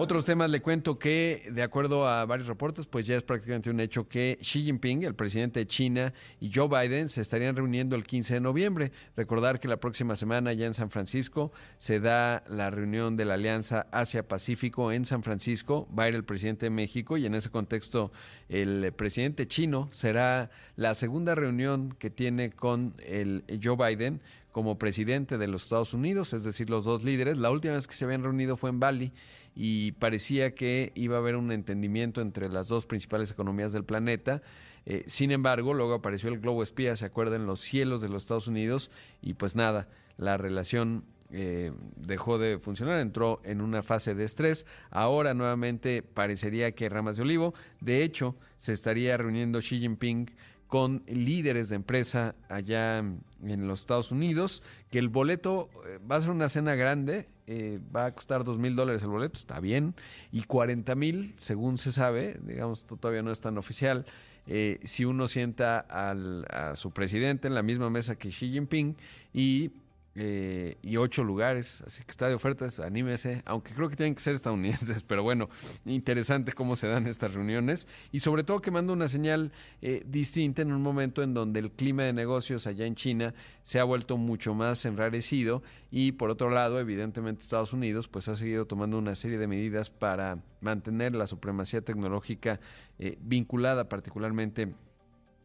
Otros 0.00 0.24
temas 0.24 0.48
le 0.48 0.62
cuento 0.62 0.96
que, 0.96 1.48
de 1.50 1.60
acuerdo 1.60 2.06
a 2.06 2.24
varios 2.24 2.46
reportes, 2.46 2.86
pues 2.86 3.04
ya 3.04 3.16
es 3.16 3.24
prácticamente 3.24 3.68
un 3.68 3.80
hecho 3.80 4.08
que 4.08 4.38
Xi 4.40 4.62
Jinping, 4.62 5.02
el 5.02 5.16
presidente 5.16 5.58
de 5.58 5.66
China, 5.66 6.14
y 6.38 6.52
Joe 6.54 6.68
Biden 6.68 7.08
se 7.08 7.20
estarían 7.20 7.56
reuniendo 7.56 7.96
el 7.96 8.04
15 8.04 8.34
de 8.34 8.40
noviembre. 8.40 8.92
Recordar 9.16 9.58
que 9.58 9.66
la 9.66 9.78
próxima 9.78 10.14
semana 10.14 10.52
ya 10.52 10.66
en 10.66 10.74
San 10.74 10.90
Francisco 10.90 11.50
se 11.78 11.98
da 11.98 12.44
la 12.48 12.70
reunión 12.70 13.16
de 13.16 13.24
la 13.24 13.34
Alianza 13.34 13.88
Asia-Pacífico 13.90 14.92
en 14.92 15.04
San 15.04 15.24
Francisco. 15.24 15.88
Va 15.98 16.04
a 16.04 16.08
ir 16.08 16.14
el 16.14 16.24
presidente 16.24 16.66
de 16.66 16.70
México 16.70 17.16
y 17.16 17.26
en 17.26 17.34
ese 17.34 17.50
contexto 17.50 18.12
el 18.48 18.92
presidente 18.92 19.48
chino 19.48 19.88
será 19.90 20.48
la 20.76 20.94
segunda 20.94 21.34
reunión 21.34 21.92
que 21.98 22.10
tiene 22.10 22.50
con 22.50 22.94
el 23.04 23.42
Joe 23.60 23.76
Biden 23.76 24.20
como 24.58 24.76
presidente 24.76 25.38
de 25.38 25.46
los 25.46 25.62
Estados 25.62 25.94
Unidos, 25.94 26.32
es 26.32 26.42
decir, 26.42 26.68
los 26.68 26.84
dos 26.84 27.04
líderes. 27.04 27.38
La 27.38 27.52
última 27.52 27.74
vez 27.74 27.86
que 27.86 27.94
se 27.94 28.04
habían 28.04 28.24
reunido 28.24 28.56
fue 28.56 28.70
en 28.70 28.80
Bali 28.80 29.12
y 29.54 29.92
parecía 29.92 30.56
que 30.56 30.90
iba 30.96 31.14
a 31.14 31.20
haber 31.20 31.36
un 31.36 31.52
entendimiento 31.52 32.20
entre 32.20 32.48
las 32.48 32.66
dos 32.66 32.84
principales 32.84 33.30
economías 33.30 33.72
del 33.72 33.84
planeta. 33.84 34.42
Eh, 34.84 35.04
sin 35.06 35.30
embargo, 35.30 35.74
luego 35.74 35.94
apareció 35.94 36.28
el 36.28 36.40
globo 36.40 36.64
espía, 36.64 36.96
se 36.96 37.04
acuerdan, 37.04 37.46
los 37.46 37.60
cielos 37.60 38.00
de 38.00 38.08
los 38.08 38.24
Estados 38.24 38.48
Unidos 38.48 38.90
y 39.22 39.34
pues 39.34 39.54
nada, 39.54 39.86
la 40.16 40.36
relación 40.36 41.04
eh, 41.30 41.70
dejó 41.94 42.36
de 42.38 42.58
funcionar, 42.58 42.98
entró 42.98 43.40
en 43.44 43.60
una 43.60 43.84
fase 43.84 44.16
de 44.16 44.24
estrés. 44.24 44.66
Ahora 44.90 45.34
nuevamente 45.34 46.02
parecería 46.02 46.72
que 46.72 46.88
ramas 46.88 47.16
de 47.16 47.22
olivo. 47.22 47.54
De 47.80 48.02
hecho, 48.02 48.34
se 48.56 48.72
estaría 48.72 49.16
reuniendo 49.16 49.60
Xi 49.60 49.78
Jinping 49.78 50.32
con 50.68 51.02
líderes 51.06 51.70
de 51.70 51.76
empresa 51.76 52.34
allá 52.48 52.98
en 52.98 53.66
los 53.66 53.80
Estados 53.80 54.12
Unidos, 54.12 54.62
que 54.90 54.98
el 54.98 55.08
boleto 55.08 55.70
eh, 55.86 55.98
va 56.08 56.16
a 56.16 56.20
ser 56.20 56.30
una 56.30 56.48
cena 56.48 56.74
grande, 56.74 57.26
eh, 57.46 57.80
va 57.94 58.06
a 58.06 58.14
costar 58.14 58.44
dos 58.44 58.58
mil 58.58 58.76
dólares 58.76 59.02
el 59.02 59.08
boleto, 59.08 59.38
está 59.38 59.58
bien, 59.60 59.94
y 60.30 60.42
40 60.42 60.94
mil, 60.94 61.34
según 61.38 61.78
se 61.78 61.90
sabe, 61.90 62.38
digamos, 62.42 62.84
todavía 62.84 63.22
no 63.22 63.32
es 63.32 63.40
tan 63.40 63.56
oficial, 63.56 64.04
eh, 64.46 64.78
si 64.84 65.04
uno 65.04 65.26
sienta 65.26 65.78
al, 65.78 66.46
a 66.50 66.76
su 66.76 66.90
presidente 66.90 67.48
en 67.48 67.54
la 67.54 67.62
misma 67.62 67.90
mesa 67.90 68.16
que 68.16 68.28
Xi 68.28 68.50
Jinping 68.50 68.96
y 69.32 69.70
eh, 70.20 70.78
y 70.82 70.96
ocho 70.96 71.22
lugares, 71.22 71.80
así 71.86 72.02
que 72.02 72.10
está 72.10 72.26
de 72.26 72.34
ofertas, 72.34 72.80
anímese, 72.80 73.40
aunque 73.44 73.72
creo 73.72 73.88
que 73.88 73.94
tienen 73.94 74.16
que 74.16 74.20
ser 74.20 74.34
estadounidenses, 74.34 75.02
pero 75.06 75.22
bueno, 75.22 75.48
interesante 75.86 76.52
cómo 76.54 76.74
se 76.74 76.88
dan 76.88 77.06
estas 77.06 77.34
reuniones 77.34 77.86
y 78.10 78.18
sobre 78.18 78.42
todo 78.42 78.60
que 78.60 78.72
manda 78.72 78.92
una 78.92 79.06
señal 79.06 79.52
eh, 79.80 80.02
distinta 80.04 80.62
en 80.62 80.72
un 80.72 80.82
momento 80.82 81.22
en 81.22 81.34
donde 81.34 81.60
el 81.60 81.70
clima 81.70 82.02
de 82.02 82.12
negocios 82.12 82.66
allá 82.66 82.84
en 82.84 82.96
China 82.96 83.32
se 83.62 83.78
ha 83.78 83.84
vuelto 83.84 84.16
mucho 84.16 84.54
más 84.54 84.84
enrarecido 84.86 85.62
y 85.92 86.10
por 86.10 86.30
otro 86.30 86.50
lado, 86.50 86.80
evidentemente 86.80 87.42
Estados 87.42 87.72
Unidos 87.72 88.08
pues 88.08 88.26
ha 88.26 88.34
seguido 88.34 88.66
tomando 88.66 88.98
una 88.98 89.14
serie 89.14 89.38
de 89.38 89.46
medidas 89.46 89.88
para 89.88 90.42
mantener 90.60 91.14
la 91.14 91.28
supremacía 91.28 91.80
tecnológica 91.82 92.58
eh, 92.98 93.16
vinculada 93.20 93.88
particularmente 93.88 94.74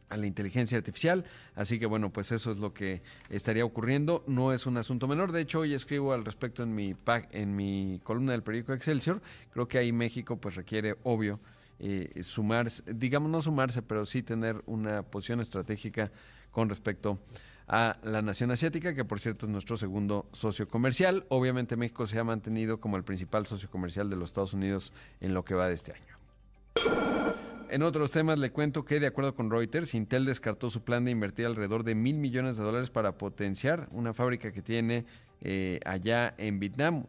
a 0.08 0.16
la 0.16 0.26
inteligencia 0.26 0.78
artificial. 0.78 1.24
Así 1.54 1.78
que 1.78 1.86
bueno, 1.86 2.10
pues 2.10 2.32
eso 2.32 2.52
es 2.52 2.58
lo 2.58 2.72
que 2.72 3.02
estaría 3.30 3.64
ocurriendo. 3.64 4.24
No 4.26 4.52
es 4.52 4.66
un 4.66 4.76
asunto 4.76 5.08
menor. 5.08 5.32
De 5.32 5.40
hecho, 5.40 5.60
hoy 5.60 5.74
escribo 5.74 6.12
al 6.12 6.24
respecto 6.24 6.62
en 6.62 6.74
mi, 6.74 6.94
en 7.30 7.56
mi 7.56 8.00
columna 8.02 8.32
del 8.32 8.42
periódico 8.42 8.72
Excelsior. 8.72 9.20
Creo 9.52 9.68
que 9.68 9.78
ahí 9.78 9.92
México 9.92 10.36
pues 10.36 10.54
requiere, 10.54 10.96
obvio, 11.02 11.40
eh, 11.78 12.22
sumarse, 12.22 12.82
digamos 12.94 13.30
no 13.30 13.40
sumarse, 13.40 13.82
pero 13.82 14.06
sí 14.06 14.22
tener 14.22 14.62
una 14.66 15.02
posición 15.02 15.40
estratégica 15.40 16.12
con 16.50 16.68
respecto 16.68 17.18
a 17.66 17.98
la 18.02 18.22
nación 18.22 18.50
asiática, 18.50 18.94
que 18.94 19.04
por 19.04 19.20
cierto 19.20 19.46
es 19.46 19.52
nuestro 19.52 19.76
segundo 19.76 20.28
socio 20.32 20.68
comercial. 20.68 21.24
Obviamente 21.28 21.76
México 21.76 22.06
se 22.06 22.18
ha 22.18 22.24
mantenido 22.24 22.80
como 22.80 22.96
el 22.96 23.04
principal 23.04 23.46
socio 23.46 23.70
comercial 23.70 24.10
de 24.10 24.16
los 24.16 24.30
Estados 24.30 24.54
Unidos 24.54 24.92
en 25.20 25.34
lo 25.34 25.44
que 25.44 25.54
va 25.54 25.66
de 25.68 25.74
este 25.74 25.92
año. 25.92 27.13
En 27.74 27.82
otros 27.82 28.12
temas 28.12 28.38
le 28.38 28.52
cuento 28.52 28.84
que, 28.84 29.00
de 29.00 29.08
acuerdo 29.08 29.34
con 29.34 29.50
Reuters, 29.50 29.96
Intel 29.96 30.26
descartó 30.26 30.70
su 30.70 30.84
plan 30.84 31.04
de 31.04 31.10
invertir 31.10 31.44
alrededor 31.46 31.82
de 31.82 31.96
mil 31.96 32.18
millones 32.18 32.56
de 32.56 32.62
dólares 32.62 32.88
para 32.88 33.18
potenciar 33.18 33.88
una 33.90 34.14
fábrica 34.14 34.52
que 34.52 34.62
tiene 34.62 35.06
eh, 35.40 35.80
allá 35.84 36.36
en 36.38 36.60
Vietnam, 36.60 37.06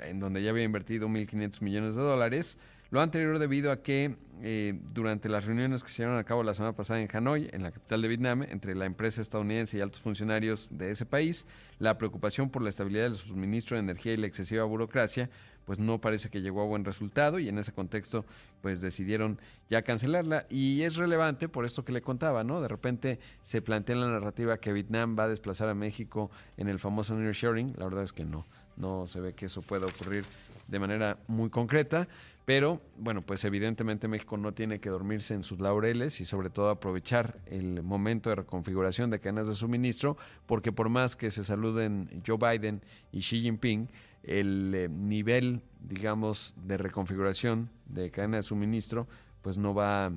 en 0.00 0.18
donde 0.18 0.42
ya 0.42 0.50
había 0.50 0.64
invertido 0.64 1.06
1.500 1.06 1.62
millones 1.62 1.94
de 1.94 2.02
dólares. 2.02 2.58
Lo 2.90 3.00
anterior 3.00 3.38
debido 3.38 3.72
a 3.72 3.82
que 3.82 4.16
eh, 4.42 4.78
durante 4.92 5.28
las 5.28 5.46
reuniones 5.46 5.82
que 5.82 5.88
se 5.88 6.02
llevaron 6.02 6.18
a 6.20 6.24
cabo 6.24 6.42
la 6.42 6.54
semana 6.54 6.74
pasada 6.74 7.00
en 7.00 7.08
Hanoi, 7.10 7.48
en 7.52 7.62
la 7.62 7.70
capital 7.70 8.02
de 8.02 8.08
Vietnam, 8.08 8.42
entre 8.42 8.74
la 8.74 8.84
empresa 8.84 9.22
estadounidense 9.22 9.78
y 9.78 9.80
altos 9.80 10.02
funcionarios 10.02 10.68
de 10.70 10.90
ese 10.90 11.06
país, 11.06 11.46
la 11.78 11.96
preocupación 11.96 12.50
por 12.50 12.62
la 12.62 12.68
estabilidad 12.68 13.04
del 13.04 13.14
suministro 13.14 13.76
de 13.76 13.82
energía 13.82 14.12
y 14.12 14.16
la 14.16 14.26
excesiva 14.26 14.64
burocracia, 14.64 15.30
pues 15.64 15.78
no 15.78 16.00
parece 16.00 16.28
que 16.28 16.42
llegó 16.42 16.62
a 16.62 16.66
buen 16.66 16.84
resultado 16.84 17.38
y 17.38 17.48
en 17.48 17.58
ese 17.58 17.72
contexto 17.72 18.24
pues 18.60 18.80
decidieron 18.80 19.40
ya 19.70 19.82
cancelarla 19.82 20.46
y 20.50 20.82
es 20.82 20.96
relevante 20.96 21.48
por 21.48 21.64
esto 21.64 21.84
que 21.84 21.92
le 21.92 22.02
contaba, 22.02 22.44
¿no? 22.44 22.60
De 22.60 22.68
repente 22.68 23.18
se 23.42 23.62
plantea 23.62 23.96
la 23.96 24.08
narrativa 24.08 24.58
que 24.58 24.72
Vietnam 24.72 25.16
va 25.18 25.24
a 25.24 25.28
desplazar 25.28 25.68
a 25.68 25.74
México 25.74 26.30
en 26.56 26.68
el 26.68 26.78
famoso 26.78 27.14
nearshoring, 27.14 27.74
la 27.78 27.84
verdad 27.86 28.04
es 28.04 28.12
que 28.12 28.24
no, 28.24 28.46
no 28.76 29.06
se 29.06 29.20
ve 29.20 29.32
que 29.32 29.46
eso 29.46 29.62
pueda 29.62 29.86
ocurrir 29.86 30.24
de 30.68 30.78
manera 30.78 31.18
muy 31.28 31.50
concreta. 31.50 32.08
Pero, 32.44 32.82
bueno, 32.98 33.22
pues 33.22 33.42
evidentemente 33.44 34.06
México 34.06 34.36
no 34.36 34.52
tiene 34.52 34.78
que 34.78 34.90
dormirse 34.90 35.32
en 35.32 35.42
sus 35.42 35.60
laureles 35.60 36.20
y 36.20 36.26
sobre 36.26 36.50
todo 36.50 36.68
aprovechar 36.68 37.38
el 37.46 37.82
momento 37.82 38.28
de 38.28 38.36
reconfiguración 38.36 39.08
de 39.10 39.18
cadenas 39.18 39.46
de 39.46 39.54
suministro, 39.54 40.18
porque 40.46 40.70
por 40.70 40.90
más 40.90 41.16
que 41.16 41.30
se 41.30 41.42
saluden 41.42 42.22
Joe 42.26 42.36
Biden 42.36 42.82
y 43.12 43.20
Xi 43.20 43.40
Jinping, 43.40 43.88
el 44.22 44.72
eh, 44.74 44.88
nivel, 44.90 45.62
digamos, 45.80 46.54
de 46.64 46.76
reconfiguración 46.76 47.70
de 47.86 48.10
cadena 48.10 48.38
de 48.38 48.42
suministro, 48.42 49.06
pues 49.40 49.56
no 49.56 49.74
va, 49.74 50.12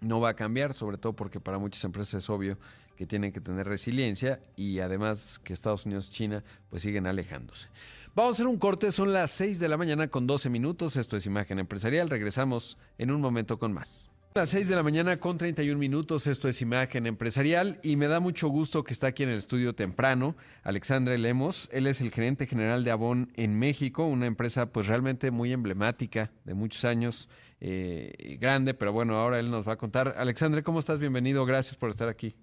no 0.00 0.20
va 0.20 0.30
a 0.30 0.34
cambiar, 0.34 0.74
sobre 0.74 0.96
todo 0.96 1.14
porque 1.14 1.40
para 1.40 1.58
muchas 1.58 1.82
empresas 1.82 2.22
es 2.22 2.30
obvio 2.30 2.56
que 2.96 3.06
tienen 3.06 3.32
que 3.32 3.40
tener 3.40 3.66
resiliencia 3.66 4.40
y 4.54 4.78
además 4.78 5.40
que 5.40 5.52
Estados 5.52 5.86
Unidos 5.86 6.08
y 6.08 6.12
China 6.12 6.44
pues 6.70 6.82
siguen 6.82 7.06
alejándose. 7.06 7.68
Vamos 8.14 8.34
a 8.34 8.36
hacer 8.36 8.46
un 8.46 8.58
corte, 8.58 8.90
son 8.90 9.14
las 9.14 9.30
6 9.30 9.58
de 9.58 9.70
la 9.70 9.78
mañana 9.78 10.08
con 10.08 10.26
12 10.26 10.50
minutos, 10.50 10.96
esto 10.96 11.16
es 11.16 11.24
Imagen 11.24 11.58
Empresarial, 11.58 12.10
regresamos 12.10 12.76
en 12.98 13.10
un 13.10 13.22
momento 13.22 13.58
con 13.58 13.72
más. 13.72 14.10
Las 14.34 14.50
6 14.50 14.68
de 14.68 14.76
la 14.76 14.82
mañana 14.82 15.16
con 15.16 15.38
31 15.38 15.78
minutos, 15.78 16.26
esto 16.26 16.46
es 16.46 16.60
Imagen 16.60 17.06
Empresarial 17.06 17.80
y 17.82 17.96
me 17.96 18.08
da 18.08 18.20
mucho 18.20 18.48
gusto 18.48 18.84
que 18.84 18.92
está 18.92 19.06
aquí 19.06 19.22
en 19.22 19.30
el 19.30 19.38
estudio 19.38 19.74
temprano 19.74 20.36
Alexandre 20.62 21.16
Lemos, 21.16 21.70
él 21.72 21.86
es 21.86 22.02
el 22.02 22.10
gerente 22.10 22.46
general 22.46 22.84
de 22.84 22.90
Avon 22.90 23.32
en 23.34 23.58
México, 23.58 24.04
una 24.04 24.26
empresa 24.26 24.66
pues 24.66 24.88
realmente 24.88 25.30
muy 25.30 25.50
emblemática 25.50 26.32
de 26.44 26.52
muchos 26.52 26.84
años, 26.84 27.30
eh, 27.60 28.36
grande, 28.38 28.74
pero 28.74 28.92
bueno, 28.92 29.16
ahora 29.16 29.40
él 29.40 29.50
nos 29.50 29.66
va 29.66 29.72
a 29.72 29.76
contar. 29.78 30.16
Alexandre, 30.18 30.62
¿cómo 30.62 30.80
estás? 30.80 30.98
Bienvenido, 30.98 31.46
gracias 31.46 31.76
por 31.76 31.88
estar 31.88 32.10
aquí. 32.10 32.36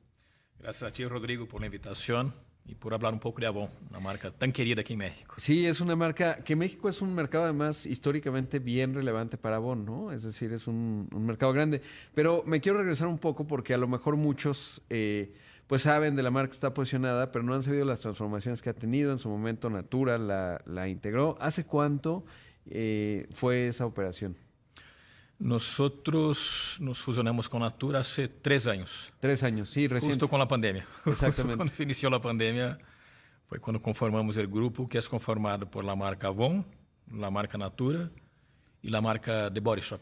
Gracias 0.57 0.89
a 0.89 0.91
ti, 0.91 1.05
Rodrigo, 1.05 1.47
por 1.47 1.59
la 1.61 1.67
invitación 1.67 2.33
y 2.65 2.75
por 2.75 2.93
hablar 2.93 3.13
un 3.13 3.19
poco 3.19 3.41
de 3.41 3.47
Avon, 3.47 3.69
una 3.89 3.99
marca 3.99 4.31
tan 4.31 4.51
querida 4.51 4.81
aquí 4.81 4.93
en 4.93 4.99
México. 4.99 5.33
Sí, 5.37 5.65
es 5.65 5.81
una 5.81 5.95
marca 5.95 6.43
que 6.43 6.55
México 6.55 6.87
es 6.87 7.01
un 7.01 7.15
mercado 7.15 7.45
además 7.45 7.85
históricamente 7.85 8.59
bien 8.59 8.93
relevante 8.93 9.37
para 9.37 9.55
Avon, 9.55 9.85
¿no? 9.85 10.11
Es 10.11 10.23
decir, 10.23 10.53
es 10.53 10.67
un, 10.67 11.09
mercado 11.11 11.51
grande. 11.51 11.81
Pero 12.13 12.43
me 12.45 12.61
quiero 12.61 12.77
regresar 12.77 13.07
un 13.07 13.17
poco 13.17 13.47
porque 13.47 13.73
a 13.73 13.77
lo 13.77 13.87
mejor 13.87 14.17
muchos 14.17 14.83
eh, 14.89 15.33
pues 15.65 15.83
saben 15.83 16.15
de 16.15 16.23
la 16.23 16.31
marca 16.31 16.49
que 16.49 16.55
está 16.55 16.73
posicionada, 16.73 17.31
pero 17.31 17.43
no 17.43 17.53
han 17.53 17.63
sabido 17.63 17.85
las 17.85 18.01
transformaciones 18.01 18.61
que 18.61 18.69
ha 18.69 18.73
tenido. 18.73 19.11
En 19.11 19.19
su 19.19 19.29
momento 19.29 19.69
Natura 19.69 20.17
la, 20.17 20.61
la 20.65 20.87
integró. 20.87 21.37
¿Hace 21.39 21.65
cuánto 21.65 22.23
eh, 22.67 23.27
fue 23.31 23.67
esa 23.67 23.85
operación? 23.85 24.35
Nosotros 25.39 26.77
nos 26.81 26.99
fusionamos 26.99 27.47
con 27.47 27.61
Natura 27.61 27.99
hace 27.99 28.27
tres 28.27 28.67
años. 28.67 29.13
Tres 29.21 29.41
años, 29.41 29.69
sí, 29.69 29.87
recién. 29.87 30.11
Justo 30.11 30.27
con 30.27 30.37
la 30.37 30.47
pandemia. 30.47 30.85
Exactamente. 31.05 31.55
cuando 31.55 31.73
inició 31.79 32.09
la 32.09 32.19
pandemia 32.19 32.77
fue 33.45 33.59
cuando 33.59 33.81
conformamos 33.81 34.35
el 34.35 34.47
grupo 34.47 34.87
que 34.87 34.97
es 34.97 35.07
conformado 35.07 35.69
por 35.71 35.85
la 35.85 35.95
marca 35.95 36.27
Avon, 36.27 36.65
la 37.11 37.31
marca 37.31 37.57
Natura 37.57 38.11
y 38.81 38.89
la 38.89 38.99
marca 38.99 39.51
The 39.51 39.61
Body 39.61 39.81
Shop. 39.81 40.01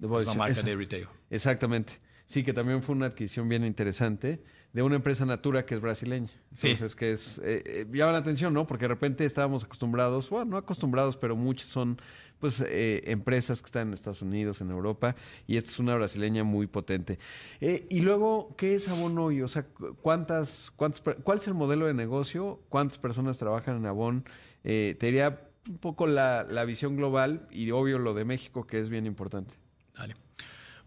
The 0.00 0.06
Body 0.06 0.26
la 0.26 0.34
marca 0.34 0.60
de 0.60 0.74
retail. 0.74 1.06
Exactamente. 1.30 1.94
Sí, 2.26 2.42
que 2.42 2.52
también 2.52 2.82
fue 2.82 2.96
una 2.96 3.06
adquisición 3.06 3.48
bien 3.48 3.64
interesante 3.64 4.42
de 4.72 4.82
una 4.82 4.96
empresa 4.96 5.24
Natura 5.24 5.64
que 5.64 5.74
es 5.74 5.80
brasileña. 5.80 6.30
Entonces, 6.50 6.92
sí. 6.92 6.98
que 6.98 7.12
es, 7.12 7.38
eh, 7.44 7.62
eh, 7.66 7.86
llama 7.92 8.12
la 8.12 8.18
atención, 8.18 8.52
¿no? 8.52 8.66
Porque 8.66 8.84
de 8.84 8.88
repente 8.88 9.24
estábamos 9.24 9.64
acostumbrados, 9.64 10.28
bueno, 10.30 10.52
no 10.52 10.56
acostumbrados, 10.56 11.16
pero 11.16 11.36
muchos 11.36 11.68
son 11.68 12.00
pues 12.42 12.60
eh, 12.60 13.04
empresas 13.06 13.62
que 13.62 13.66
están 13.66 13.86
en 13.86 13.94
Estados 13.94 14.20
Unidos, 14.20 14.60
en 14.62 14.72
Europa, 14.72 15.14
y 15.46 15.56
esta 15.56 15.70
es 15.70 15.78
una 15.78 15.94
brasileña 15.94 16.42
muy 16.42 16.66
potente. 16.66 17.20
Eh, 17.60 17.86
y 17.88 18.00
luego, 18.00 18.56
¿qué 18.56 18.74
es 18.74 18.88
Avon 18.88 19.16
hoy? 19.16 19.42
O 19.42 19.46
sea, 19.46 19.64
¿cuántas, 20.00 20.72
cuántas, 20.74 21.00
¿cuál 21.22 21.38
es 21.38 21.46
el 21.46 21.54
modelo 21.54 21.86
de 21.86 21.94
negocio? 21.94 22.60
¿Cuántas 22.68 22.98
personas 22.98 23.38
trabajan 23.38 23.76
en 23.76 23.86
Avon? 23.86 24.24
Eh, 24.64 24.96
te 24.98 25.06
diría 25.06 25.40
un 25.68 25.78
poco 25.78 26.08
la, 26.08 26.42
la, 26.42 26.64
visión 26.64 26.96
global 26.96 27.46
y 27.52 27.70
obvio 27.70 28.00
lo 28.00 28.12
de 28.12 28.24
México, 28.24 28.66
que 28.66 28.80
es 28.80 28.88
bien 28.88 29.06
importante. 29.06 29.54
Dale. 29.94 30.16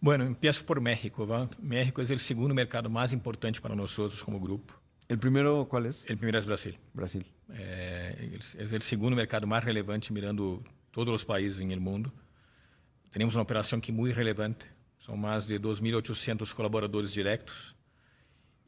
Bueno, 0.02 0.26
empiezo 0.26 0.66
por 0.66 0.82
México. 0.82 1.26
¿va? 1.26 1.50
México 1.62 2.02
es 2.02 2.12
el 2.12 2.20
segundo 2.20 2.54
mercado 2.54 2.90
más 2.90 3.14
importante 3.14 3.62
para 3.62 3.78
nosotros 3.78 4.22
como 4.22 4.42
grupo. 4.42 4.74
¿El 5.08 5.20
primero 5.20 5.70
cuál 5.70 5.86
es? 5.86 6.04
El 6.06 6.18
primero 6.18 6.38
es 6.38 6.46
Brasil. 6.46 6.78
Brasil. 6.94 7.26
Eh, 7.54 8.40
es 8.42 8.74
el 8.74 8.82
segundo 8.82 9.16
mercado 9.16 9.48
más 9.48 9.64
relevante 9.64 10.12
mirando 10.12 10.62
todos 10.96 11.14
os 11.14 11.24
países 11.26 11.60
no 11.60 11.82
mundo. 11.82 12.10
Temos 13.12 13.36
uma 13.36 13.42
operação 13.42 13.82
que 13.82 13.92
é 13.92 13.94
muito 13.94 14.16
relevante. 14.16 14.66
São 14.98 15.18
mais 15.18 15.46
de 15.46 15.60
2.800 15.60 16.54
colaboradores 16.54 17.12
diretos 17.12 17.76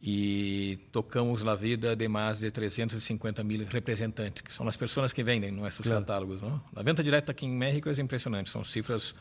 e 0.02 0.78
tocamos 0.92 1.42
na 1.42 1.56
vida 1.56 1.96
de 1.96 2.06
mais 2.10 2.40
de 2.40 2.52
350 2.52 3.46
mil 3.46 3.66
representantes, 3.66 4.42
que 4.42 4.54
são 4.54 4.68
as 4.68 4.76
pessoas 4.76 5.14
que 5.14 5.24
vendem 5.24 5.52
nossos 5.52 5.86
claro. 5.86 6.02
catálogos. 6.02 6.42
Não? 6.42 6.62
A 6.76 6.84
venda 6.84 7.02
direta 7.02 7.32
aqui 7.32 7.46
em 7.46 7.56
México 7.56 7.90
é 7.90 7.94
impressionante, 7.94 8.50
são 8.50 8.62
cifras 8.62 9.16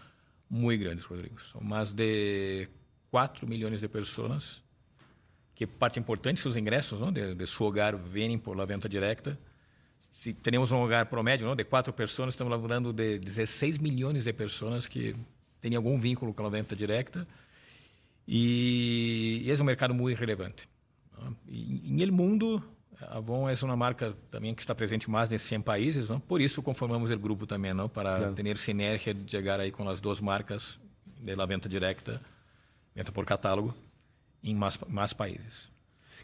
muito 0.51 0.81
grandes, 0.81 1.05
Rodrigo. 1.05 1.41
São 1.43 1.61
mais 1.61 1.93
de 1.93 2.69
4 3.13 3.49
milhões 3.49 3.81
de 3.81 3.89
pessoas 3.89 4.61
que 5.55 5.65
parte 5.65 6.01
importante 6.01 6.41
seus 6.41 6.57
ingressos 6.57 6.99
não? 6.99 7.13
De, 7.13 7.37
de 7.37 7.47
seu 7.47 7.67
hogar 7.67 7.97
vêm 7.97 8.37
por 8.37 8.57
la 8.57 8.65
venda 8.65 8.89
direta 8.89 9.39
se 10.18 10.32
temos 10.32 10.73
um 10.73 10.80
lugar 10.80 11.06
promédio 11.06 11.54
de 11.54 11.64
quatro 11.64 11.92
pessoas, 11.92 12.30
estamos 12.30 12.58
falando 12.61 12.92
de 12.92 13.18
16 13.18 13.78
milhões 13.78 14.25
de 14.25 14.32
pessoas 14.32 14.87
que 14.87 15.14
têm 15.61 15.76
algum 15.76 15.99
vínculo 15.99 16.32
com 16.32 16.44
a 16.46 16.49
venda 16.49 16.75
direta. 16.75 17.26
E, 18.26 19.42
e 19.44 19.50
é 19.50 19.54
um 19.54 19.64
mercado 19.64 19.94
muito 19.94 20.18
relevante. 20.18 20.68
E, 21.46 22.02
em 22.02 22.11
mundo, 22.11 22.62
a 23.00 23.18
Avon 23.18 23.49
é 23.49 23.54
uma 23.62 23.76
marca 23.76 24.16
também 24.30 24.54
que 24.54 24.62
está 24.62 24.75
presente 24.75 25.06
em 25.06 25.11
mais 25.11 25.28
de 25.28 25.38
100 25.38 25.61
países, 25.61 26.08
não? 26.08 26.18
por 26.18 26.40
isso 26.40 26.62
conformamos 26.62 27.11
o 27.11 27.18
grupo 27.18 27.46
também, 27.46 27.73
não? 27.73 27.88
para 27.88 28.16
claro. 28.16 28.35
ter 28.35 28.56
sinergia 28.56 29.14
de 29.14 29.30
chegar 29.30 29.61
aí 29.61 29.70
com 29.70 29.88
as 29.88 30.00
duas 30.00 30.20
marcas 30.20 30.78
de 31.20 31.35
la 31.35 31.46
venda 31.46 31.68
direta, 31.68 32.20
venda 32.94 33.12
por 33.12 33.25
catálogo, 33.25 33.75
em 34.42 34.54
mais, 34.54 34.78
mais 34.88 35.12
países. 35.12 35.70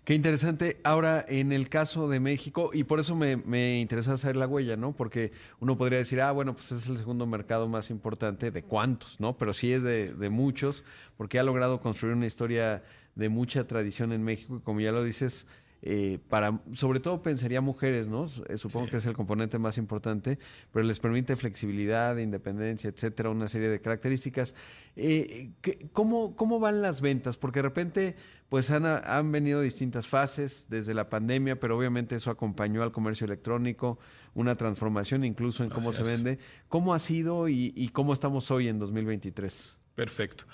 Qué 0.05 0.15
interesante. 0.15 0.81
Ahora, 0.83 1.25
en 1.29 1.53
el 1.53 1.69
caso 1.69 2.09
de 2.09 2.19
México, 2.19 2.71
y 2.73 2.85
por 2.85 2.99
eso 2.99 3.15
me, 3.15 3.37
me, 3.37 3.79
interesa 3.81 4.17
saber 4.17 4.37
la 4.37 4.49
huella, 4.49 4.77
¿no? 4.77 4.93
Porque 4.93 5.33
uno 5.61 5.79
podría 5.79 5.99
decir, 5.99 6.21
ah, 6.21 6.33
bueno, 6.33 6.55
pues 6.55 6.73
es 6.73 6.89
el 6.89 6.99
segundo 6.99 7.27
mercado 7.27 7.69
más 7.69 7.89
importante 7.91 8.51
de 8.51 8.63
cuántos, 8.65 9.21
¿no? 9.21 9.39
Pero 9.39 9.53
sí 9.53 9.73
es 9.73 9.83
de, 9.85 10.13
de 10.13 10.29
muchos, 10.29 10.83
porque 11.17 11.39
ha 11.39 11.45
logrado 11.45 11.81
construir 11.81 12.17
una 12.17 12.27
historia 12.27 12.83
de 13.15 13.29
mucha 13.29 13.67
tradición 13.67 14.13
en 14.13 14.23
México 14.23 14.57
y 14.57 14.61
como 14.61 14.81
ya 14.81 14.91
lo 14.91 15.05
dices, 15.05 15.47
eh, 15.85 16.21
para, 16.29 16.61
sobre 16.75 17.01
todo 17.01 17.23
pensaría 17.23 17.61
mujeres, 17.61 18.09
¿no? 18.09 18.27
Eh, 18.49 18.57
supongo 18.57 18.87
sí. 18.87 18.93
que 18.93 18.97
es 18.99 19.07
el 19.07 19.15
componente 19.15 19.59
más 19.59 19.79
importante, 19.79 20.39
pero 20.73 20.87
les 20.87 21.01
permite 21.01 21.35
flexibilidad, 21.35 22.17
independencia, 22.19 22.89
etcétera, 22.89 23.31
una 23.31 23.49
serie 23.49 23.69
de 23.69 23.81
características. 23.81 24.55
Eh, 24.95 25.51
¿cómo, 25.93 26.37
¿Cómo 26.37 26.61
van 26.61 26.83
las 26.83 27.01
ventas? 27.01 27.37
Porque 27.37 27.59
de 27.59 27.63
repente, 27.63 28.17
pues 28.49 28.71
han, 28.71 28.87
han 28.87 29.33
venido 29.33 29.61
distintas 29.61 30.07
fases 30.07 30.67
desde 30.71 30.95
la 30.95 31.11
pandemia, 31.11 31.59
pero 31.59 31.77
obviamente 31.77 32.15
eso 32.15 32.31
acompañó 32.31 32.85
al 32.85 32.93
comercio 32.93 33.25
electrónico, 33.25 33.99
una 34.35 34.55
transformación 34.55 35.25
incluso 35.25 35.65
en 35.65 35.71
cómo 35.71 35.91
Así 35.91 35.97
se 35.99 36.03
es. 36.05 36.23
vende. 36.23 36.39
¿Cómo 36.69 36.95
ha 36.95 37.01
sido 37.01 37.49
y, 37.49 37.73
y 37.75 37.89
cómo 37.89 38.13
estamos 38.13 38.53
hoy 38.53 38.69
en 38.69 38.79
2023? 38.79 39.79
Perfecto. 39.97 40.45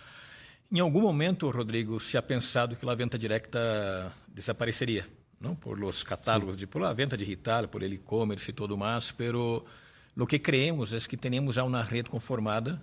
Em 0.71 0.81
algum 0.81 1.01
momento, 1.01 1.51
Rodrigo, 1.51 1.99
se 1.99 2.19
ha 2.19 2.27
pensado 2.27 2.77
que 2.77 2.89
a 2.89 2.95
venda 2.95 3.17
direta 3.17 4.13
desapareceria, 4.27 5.07
por 5.61 5.79
los 5.79 6.05
catálogos, 6.05 6.59
de, 6.59 6.67
por 6.67 6.83
la 6.83 6.93
venda 6.93 7.17
digital, 7.17 7.69
por 7.69 7.83
el 7.83 7.93
e-commerce 7.93 8.51
e 8.51 8.55
todo 8.55 8.77
mais, 8.77 9.13
pero 9.13 9.65
lo 10.17 10.27
que 10.27 10.41
creemos 10.41 10.93
é 10.93 10.99
que 10.99 11.17
temos 11.17 11.55
já 11.55 11.63
uma 11.63 11.83
rede 11.83 12.11
conformada 12.11 12.83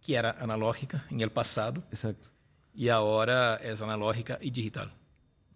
que 0.00 0.14
era 0.14 0.36
analógica 0.40 1.04
em 1.10 1.22
el 1.22 1.30
passado. 1.30 1.82
Exacto. 1.92 2.30
E 2.74 2.90
agora 2.90 3.60
é 3.62 3.72
analógica 3.72 4.38
e 4.42 4.50
digital. 4.50 4.88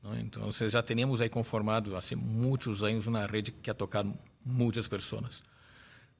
Não? 0.03 0.17
Então, 0.19 0.51
já 0.53 0.83
temos 0.83 1.21
aí 1.21 1.29
conformado 1.29 1.97
há 1.97 2.01
muitos 2.17 2.85
anos 2.85 3.07
uma 3.07 3.27
rede 3.27 3.51
que 3.51 3.69
ha 3.69 3.75
tocado 3.75 4.15
muitas 4.45 4.87
pessoas. 4.87 5.43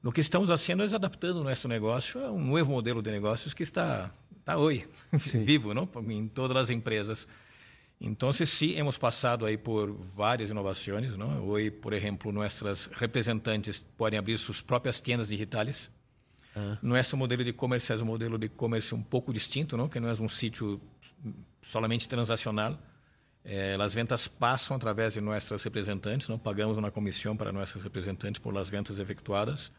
O 0.03 0.11
que 0.11 0.21
estamos 0.21 0.49
fazendo 0.49 0.83
é 0.83 0.95
adaptando 0.95 1.43
nosso 1.43 1.69
negócio 1.69 2.25
a 2.25 2.31
um 2.31 2.45
novo 2.45 2.73
modelo 2.73 3.01
de 3.01 3.11
negócios 3.11 3.55
que 3.55 3.63
está 3.63 4.13
está 4.47 4.57
hoje 4.57 4.87
vivo, 5.45 5.75
não? 5.75 5.89
Em 6.09 6.29
todas 6.29 6.57
as 6.57 6.71
empresas. 6.71 7.27
Então, 8.01 8.31
sim, 8.33 8.77
hemos 8.77 8.99
passado 8.99 9.47
aí 9.47 9.57
por 9.57 9.91
várias 9.91 10.51
inovações. 10.51 11.11
Hoje, 11.43 11.71
por 11.71 11.95
exemplo, 11.95 12.31
nossas 12.31 12.87
representantes 12.87 13.85
podem 13.97 14.19
abrir 14.19 14.37
suas 14.37 14.61
próprias 14.61 15.01
tendas 15.01 15.29
digitais. 15.29 15.91
Ah. 16.55 16.79
Nosso 16.83 17.17
modelo 17.17 17.43
de 17.43 17.51
e-commerce 17.51 17.91
é 17.91 17.97
um 17.97 18.05
modelo 18.05 18.39
de 18.39 18.47
e-commerce 18.47 18.95
um 18.95 19.03
pouco 19.03 19.33
distinto, 19.33 19.77
não? 19.77 19.89
que 19.89 19.99
não 19.99 20.09
é 20.09 20.13
um 20.13 20.29
sítio 20.29 20.81
somente 21.63 22.07
transacional. 22.07 22.79
É, 23.43 23.77
as 23.81 23.95
vendas 23.95 24.27
passam 24.27 24.77
através 24.77 25.15
de 25.15 25.21
nossas 25.21 25.63
representantes, 25.63 26.29
não 26.29 26.39
pagamos 26.39 26.77
uma 26.77 26.91
comissão 26.91 27.37
para 27.37 27.53
nossas 27.53 27.83
representantes 27.83 28.41
por 28.41 28.57
as 28.59 28.69
vendas 28.69 28.99
efetuadas. 28.99 29.73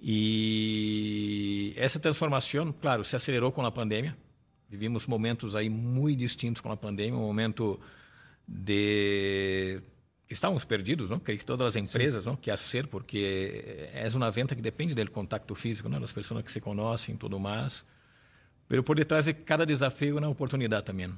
E 0.00 1.72
essa 1.76 1.98
transformação, 1.98 2.72
claro, 2.72 3.02
se 3.02 3.16
acelerou 3.16 3.50
com 3.50 3.64
a 3.64 3.72
pandemia. 3.72 4.16
Vivimos 4.74 5.06
momentos 5.06 5.54
aí 5.54 5.70
muito 5.70 6.18
distintos 6.18 6.60
com 6.60 6.72
a 6.72 6.76
pandemia, 6.76 7.14
um 7.14 7.26
momento 7.26 7.80
de 8.46 9.80
estávamos 10.28 10.64
perdidos, 10.64 11.10
não? 11.10 11.20
Que 11.20 11.36
todas 11.38 11.68
as 11.68 11.76
empresas, 11.76 12.26
não? 12.26 12.34
Que 12.34 12.50
a 12.50 12.56
ser, 12.56 12.88
porque 12.88 13.88
é 13.94 14.08
uma 14.16 14.32
venda 14.32 14.54
que 14.56 14.60
depende 14.60 14.92
do 14.92 15.10
contato 15.12 15.54
físico, 15.54 15.88
não? 15.88 16.00
Das 16.00 16.12
pessoas 16.12 16.42
que 16.42 16.50
se 16.50 16.60
conhecem, 16.60 17.16
tudo 17.16 17.38
mais. 17.38 17.84
Pero 18.66 18.82
por 18.82 18.96
detrás 18.96 19.26
de 19.26 19.34
cada 19.34 19.64
desafio 19.64 20.18
uma 20.18 20.28
oportunidade 20.28 20.84
também. 20.84 21.08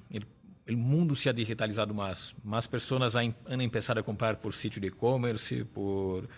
O 0.69 0.77
mundo 0.77 1.17
se 1.17 1.31
ha 1.31 1.33
digitalizado 1.33 1.95
mais. 1.95 2.35
Mais 2.45 2.67
pessoas 2.67 3.17
han 3.17 3.33
começado 3.71 3.99
a 3.99 4.03
comprar 4.03 4.37
por 4.37 4.53
sítio 4.53 4.81
de 4.81 4.89
e-commerce, 4.89 5.65
por 5.65 6.29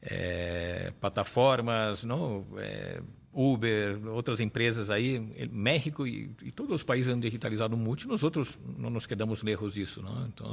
é, 0.00 0.92
plataformas, 1.00 2.04
não? 2.04 2.46
É, 2.58 3.00
Uber, 3.32 4.06
outras 4.08 4.40
empresas 4.40 4.90
aí, 4.90 5.18
México 5.50 6.06
e, 6.06 6.34
e, 6.42 6.52
todos 6.52 6.72
os 6.72 6.82
países 6.82 7.12
han 7.12 7.18
digitalizado 7.18 7.76
muito, 7.76 8.06
nós 8.06 8.22
outros 8.22 8.58
não 8.76 8.90
nos 8.90 9.06
quedamos 9.06 9.42
lejos 9.42 9.74
disso. 9.74 10.02
Não? 10.02 10.26
Então, 10.26 10.52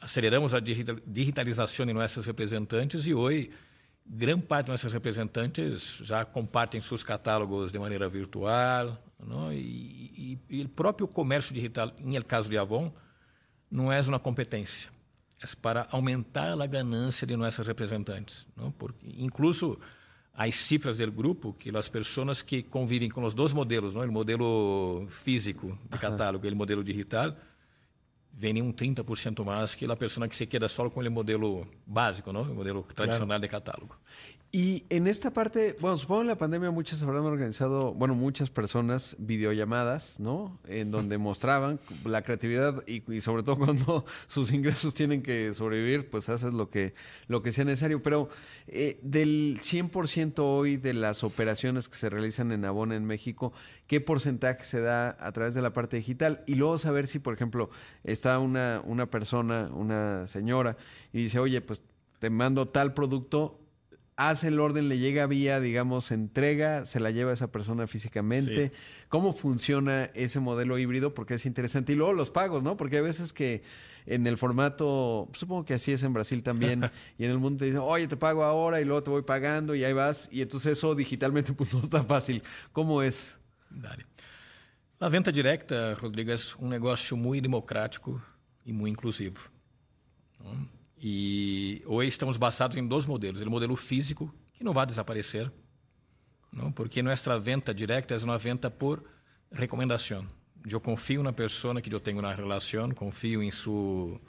aceleramos 0.00 0.54
a 0.54 0.60
digitalização 0.60 1.84
de 1.84 1.92
nossos 1.92 2.24
representantes 2.24 3.06
e 3.06 3.12
hoje 3.12 3.50
grande 4.06 4.42
parte 4.42 4.66
de 4.66 4.72
nossos 4.72 4.92
representantes 4.92 5.98
já 6.02 6.24
compartem 6.24 6.80
seus 6.80 7.04
catálogos 7.04 7.70
de 7.70 7.78
maneira 7.78 8.08
virtual, 8.08 8.98
não? 9.18 9.52
E, 9.52 10.38
e, 10.48 10.58
e 10.58 10.62
o 10.62 10.68
próprio 10.68 11.06
comércio 11.06 11.54
digital, 11.54 11.92
em 11.98 12.20
caso 12.22 12.48
de 12.48 12.58
Avon, 12.58 12.92
não 13.70 13.92
é 13.92 14.00
uma 14.00 14.18
competência, 14.18 14.90
é 15.40 15.46
para 15.60 15.86
aumentar 15.92 16.60
a 16.60 16.66
ganância 16.66 17.26
de 17.26 17.36
nossos 17.36 17.66
representantes, 17.66 18.46
não? 18.56 18.72
Porque 18.72 19.06
incluso 19.16 19.78
as 20.40 20.54
cifras 20.54 20.96
do 20.96 21.12
grupo 21.12 21.52
que 21.52 21.68
as 21.76 21.86
pessoas 21.86 22.40
que 22.40 22.62
convivem 22.62 23.10
com 23.10 23.22
os 23.24 23.34
dois 23.34 23.52
modelos, 23.52 23.94
não? 23.94 24.02
o 24.02 24.10
modelo 24.10 25.06
físico 25.10 25.78
de 25.90 25.98
catálogo 25.98 26.46
e 26.46 26.50
o 26.50 26.56
modelo 26.56 26.82
digital, 26.82 27.36
vendem 28.32 28.62
um 28.62 28.72
30% 28.72 29.44
mais 29.44 29.74
que 29.74 29.84
a 29.84 29.94
pessoa 29.94 30.26
que 30.26 30.34
se 30.34 30.46
queda 30.46 30.66
só 30.66 30.88
com 30.88 31.00
o 31.00 31.10
modelo 31.10 31.66
básico, 31.86 32.32
¿no? 32.32 32.40
El 32.40 32.54
modelo 32.54 32.82
tradicional 32.94 33.26
claro. 33.26 33.42
de 33.42 33.48
catálogo. 33.48 33.96
Y 34.52 34.84
en 34.90 35.06
esta 35.06 35.30
parte, 35.30 35.76
bueno, 35.80 35.96
supongo 35.96 36.22
en 36.22 36.26
la 36.26 36.36
pandemia 36.36 36.72
muchas 36.72 37.00
habrán 37.04 37.22
organizado, 37.22 37.94
bueno, 37.94 38.16
muchas 38.16 38.50
personas 38.50 39.14
videollamadas, 39.20 40.18
¿no? 40.18 40.58
En 40.66 40.90
donde 40.90 41.18
mostraban 41.18 41.78
la 42.04 42.22
creatividad 42.22 42.82
y, 42.84 43.04
y, 43.14 43.20
sobre 43.20 43.44
todo 43.44 43.56
cuando 43.58 44.04
sus 44.26 44.52
ingresos 44.52 44.92
tienen 44.92 45.22
que 45.22 45.54
sobrevivir, 45.54 46.10
pues 46.10 46.28
haces 46.28 46.52
lo 46.52 46.68
que, 46.68 46.94
lo 47.28 47.42
que 47.42 47.52
sea 47.52 47.64
necesario. 47.64 48.02
Pero 48.02 48.28
eh, 48.66 48.98
del 49.02 49.60
100% 49.60 50.40
hoy 50.40 50.78
de 50.78 50.94
las 50.94 51.22
operaciones 51.22 51.88
que 51.88 51.94
se 51.96 52.10
realizan 52.10 52.50
en 52.50 52.64
Abona 52.64 52.96
en 52.96 53.04
México, 53.04 53.52
¿qué 53.86 54.00
porcentaje 54.00 54.64
se 54.64 54.80
da 54.80 55.16
a 55.20 55.30
través 55.30 55.54
de 55.54 55.62
la 55.62 55.72
parte 55.72 55.96
digital? 55.96 56.42
Y 56.48 56.56
luego 56.56 56.76
saber 56.76 57.06
si, 57.06 57.20
por 57.20 57.34
ejemplo, 57.34 57.70
está 58.02 58.40
una, 58.40 58.82
una 58.84 59.06
persona, 59.06 59.70
una 59.72 60.26
señora, 60.26 60.76
y 61.12 61.22
dice, 61.22 61.38
oye, 61.38 61.60
pues 61.60 61.84
te 62.18 62.30
mando 62.30 62.66
tal 62.66 62.94
producto, 62.94 63.59
hace 64.28 64.48
el 64.48 64.60
orden, 64.60 64.90
le 64.90 64.98
llega 64.98 65.26
vía, 65.26 65.60
digamos, 65.60 66.10
entrega, 66.10 66.84
se 66.84 67.00
la 67.00 67.10
lleva 67.10 67.30
a 67.30 67.34
esa 67.34 67.50
persona 67.50 67.86
físicamente. 67.86 68.70
¿Cómo 69.08 69.32
funciona 69.32 70.10
ese 70.12 70.40
modelo 70.40 70.78
híbrido? 70.78 71.14
Porque 71.14 71.34
es 71.34 71.46
interesante. 71.46 71.94
Y 71.94 71.96
luego 71.96 72.12
los 72.12 72.30
pagos, 72.30 72.62
¿no? 72.62 72.76
Porque 72.76 72.98
hay 72.98 73.02
veces 73.02 73.32
que 73.32 73.62
en 74.04 74.26
el 74.26 74.36
formato, 74.36 75.30
supongo 75.32 75.64
que 75.64 75.72
así 75.72 75.92
es 75.92 76.02
en 76.02 76.12
Brasil 76.12 76.42
también, 76.42 76.90
y 77.18 77.24
en 77.24 77.30
el 77.30 77.38
mundo 77.38 77.60
te 77.60 77.64
dicen, 77.64 77.80
oye, 77.82 78.08
te 78.08 78.16
pago 78.18 78.44
ahora 78.44 78.78
y 78.82 78.84
luego 78.84 79.02
te 79.02 79.10
voy 79.10 79.22
pagando 79.22 79.74
y 79.74 79.84
ahí 79.84 79.94
vas. 79.94 80.28
Y 80.30 80.42
entonces 80.42 80.76
eso 80.76 80.94
digitalmente 80.94 81.52
pues 81.54 81.72
no 81.72 81.80
está 81.80 82.04
fácil. 82.04 82.42
¿Cómo 82.72 83.02
es? 83.02 83.38
Dale. 83.70 84.04
A 85.00 85.08
venta 85.08 85.32
directa, 85.32 85.94
Rodrigo, 85.94 86.30
é 86.30 86.36
um 86.58 86.68
negócio 86.68 87.16
muito 87.16 87.44
democrático 87.44 88.20
e 88.66 88.72
muito 88.72 88.98
inclusivo. 88.98 89.50
E 91.02 91.82
hoje 91.86 92.08
estamos 92.08 92.36
basados 92.36 92.76
em 92.76 92.86
dois 92.86 93.06
modelos. 93.06 93.40
O 93.40 93.50
modelo 93.50 93.74
físico, 93.74 94.32
que 94.52 94.62
não 94.62 94.74
vai 94.74 94.84
desaparecer, 94.84 95.50
não? 96.52 96.70
porque 96.70 97.02
nossa 97.02 97.38
venda 97.38 97.72
direta 97.72 98.14
é 98.14 98.18
uma 98.18 98.36
venda 98.36 98.70
por 98.70 99.02
recomendação. 99.50 100.26
Eu 100.70 100.78
confio 100.78 101.22
na 101.22 101.32
pessoa 101.32 101.80
que 101.80 101.92
eu 101.92 102.00
tenho 102.00 102.20
na 102.20 102.34
relação, 102.34 102.88
confio 102.90 103.42
em 103.42 103.50
seu 103.50 104.20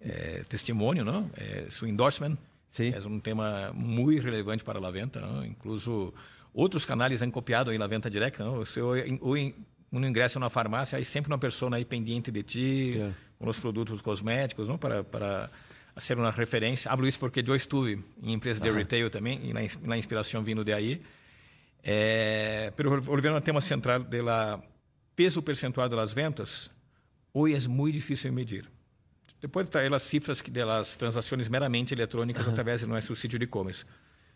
eh, 0.00 0.42
testemunho, 0.48 1.04
não? 1.04 1.30
Eh, 1.36 1.66
seu 1.68 1.86
endorsement. 1.86 2.38
Sim. 2.70 2.90
É 2.94 3.06
um 3.06 3.20
tema 3.20 3.70
muito 3.74 4.22
relevante 4.22 4.64
para 4.64 4.78
a 4.78 4.90
venda. 4.90 5.20
Não? 5.20 5.44
Incluso 5.44 6.14
outros 6.54 6.86
canais 6.86 7.20
têm 7.20 7.30
copiado 7.30 7.70
a 7.70 7.86
venda 7.86 8.08
direta. 8.08 8.42
Não? 8.42 8.64
Se 8.64 8.80
eu, 8.80 8.92
um 9.20 10.06
ingresso 10.06 10.40
na 10.40 10.48
farmácia, 10.48 10.96
aí 10.96 11.04
sempre 11.04 11.30
uma 11.30 11.38
pessoa 11.38 11.76
aí 11.76 11.84
pendente 11.84 12.30
de 12.30 12.42
ti, 12.42 12.92
yeah. 12.94 13.14
com 13.38 13.46
os 13.46 13.60
produtos 13.60 14.00
cosméticos, 14.00 14.70
não? 14.70 14.78
para, 14.78 15.04
para 15.04 15.50
a 15.94 16.00
ser 16.00 16.18
uma 16.18 16.30
referência. 16.30 16.90
Hablo 16.90 17.06
isso 17.06 17.18
porque 17.18 17.44
eu 17.46 17.54
estive 17.54 18.04
em 18.22 18.32
empresas 18.32 18.60
de 18.60 18.70
retail 18.70 19.10
também, 19.10 19.40
e 19.44 19.52
na, 19.52 19.96
inspiração 19.96 20.42
vindo 20.42 20.64
de 20.64 20.72
aí. 20.72 21.02
É, 21.82 22.72
pero 22.76 23.00
volviendo 23.00 23.34
ao 23.34 23.40
tema 23.40 23.60
central 23.60 24.00
do 24.00 24.08
peso 25.14 25.42
percentual 25.42 25.88
das 25.88 26.12
ventas, 26.12 26.70
hoje 27.34 27.66
é 27.66 27.68
muito 27.68 27.94
difícil 27.94 28.30
de 28.30 28.36
medir. 28.36 28.70
Depois 29.40 29.68
trazer 29.68 29.92
as 29.92 30.02
cifras 30.02 30.40
das 30.40 30.96
transações 30.96 31.48
meramente 31.48 31.92
eletrônicas 31.92 32.46
uhum. 32.46 32.52
através 32.52 32.82
do 32.82 32.86
nosso 32.86 33.14
sítio 33.16 33.38
de 33.38 33.44
e-commerce. 33.44 33.84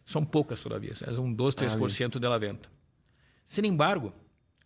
São 0.05 0.25
poucas 0.25 0.61
todavia, 0.61 0.95
é 1.05 1.11
um 1.21 1.33
2, 1.33 1.55
3% 1.55 2.16
ah, 2.16 2.19
da 2.19 2.38
venda. 2.38 2.69
Sin 3.45 3.64
embargo, 3.64 4.12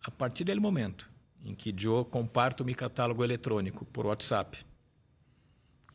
a 0.03 0.09
partir 0.09 0.43
do 0.43 0.61
momento 0.61 1.09
em 1.43 1.55
que 1.55 1.73
eu 1.83 2.05
comparto 2.05 2.65
meu 2.65 2.75
catálogo 2.75 3.23
eletrônico 3.23 3.85
por 3.85 4.05
WhatsApp, 4.05 4.63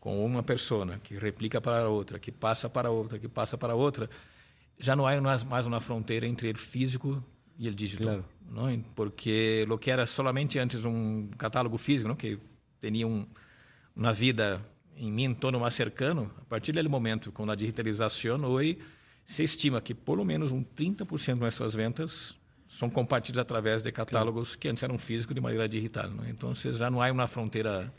com 0.00 0.24
uma 0.24 0.42
pessoa 0.42 0.98
que 0.98 1.16
replica 1.16 1.61
para 1.61 1.88
outra, 1.88 2.18
que 2.18 2.30
passa 2.30 2.68
para 2.68 2.90
outra, 2.90 3.18
que 3.18 3.28
passa 3.28 3.59
para 3.59 3.74
outra, 3.74 4.09
já 4.78 4.94
não 4.94 5.06
há 5.06 5.20
mais 5.20 5.66
uma 5.66 5.80
fronteira 5.80 6.26
entre 6.26 6.50
o 6.50 6.59
físico 6.59 7.22
e 7.59 7.68
o 7.68 7.74
digital. 7.74 8.06
Claro. 8.06 8.24
Não? 8.50 8.82
Porque 8.94 9.66
o 9.68 9.78
que 9.78 9.90
era 9.90 10.06
somente 10.06 10.59
antes 10.59 10.85
um 10.85 11.28
catálogo 11.38 11.78
físico, 11.78 12.09
não? 12.09 12.16
que 12.16 12.38
tinha 12.80 13.06
um, 13.06 13.26
uma 13.94 14.12
vida 14.12 14.61
em 14.96 15.11
mim 15.11 15.24
entorno 15.24 15.61
mais 15.61 15.74
cercano, 15.74 16.30
a 16.40 16.44
partir 16.44 16.72
daquele 16.72 16.88
momento, 16.88 17.30
com 17.30 17.48
a 17.50 17.54
digitalização, 17.54 18.42
hoje 18.44 18.78
se 19.24 19.42
estima 19.42 19.80
que 19.80 19.94
pelo 19.94 20.24
menos 20.24 20.52
um 20.52 20.64
30% 20.64 21.38
das 21.38 21.59
nossas 21.59 21.74
vendas 21.74 22.37
são 22.66 22.88
compartilhadas 22.88 23.42
através 23.42 23.82
de 23.82 23.92
catálogos 23.92 24.56
que 24.56 24.68
antes 24.68 24.82
eram 24.82 24.96
físicos 24.98 25.35
de 25.35 25.40
maneira 25.40 25.68
digital. 25.68 26.09
Não? 26.11 26.26
Então, 26.26 26.54
já 26.54 26.90
não 26.90 27.02
há 27.02 27.11
uma 27.11 27.26
fronteira 27.26 27.92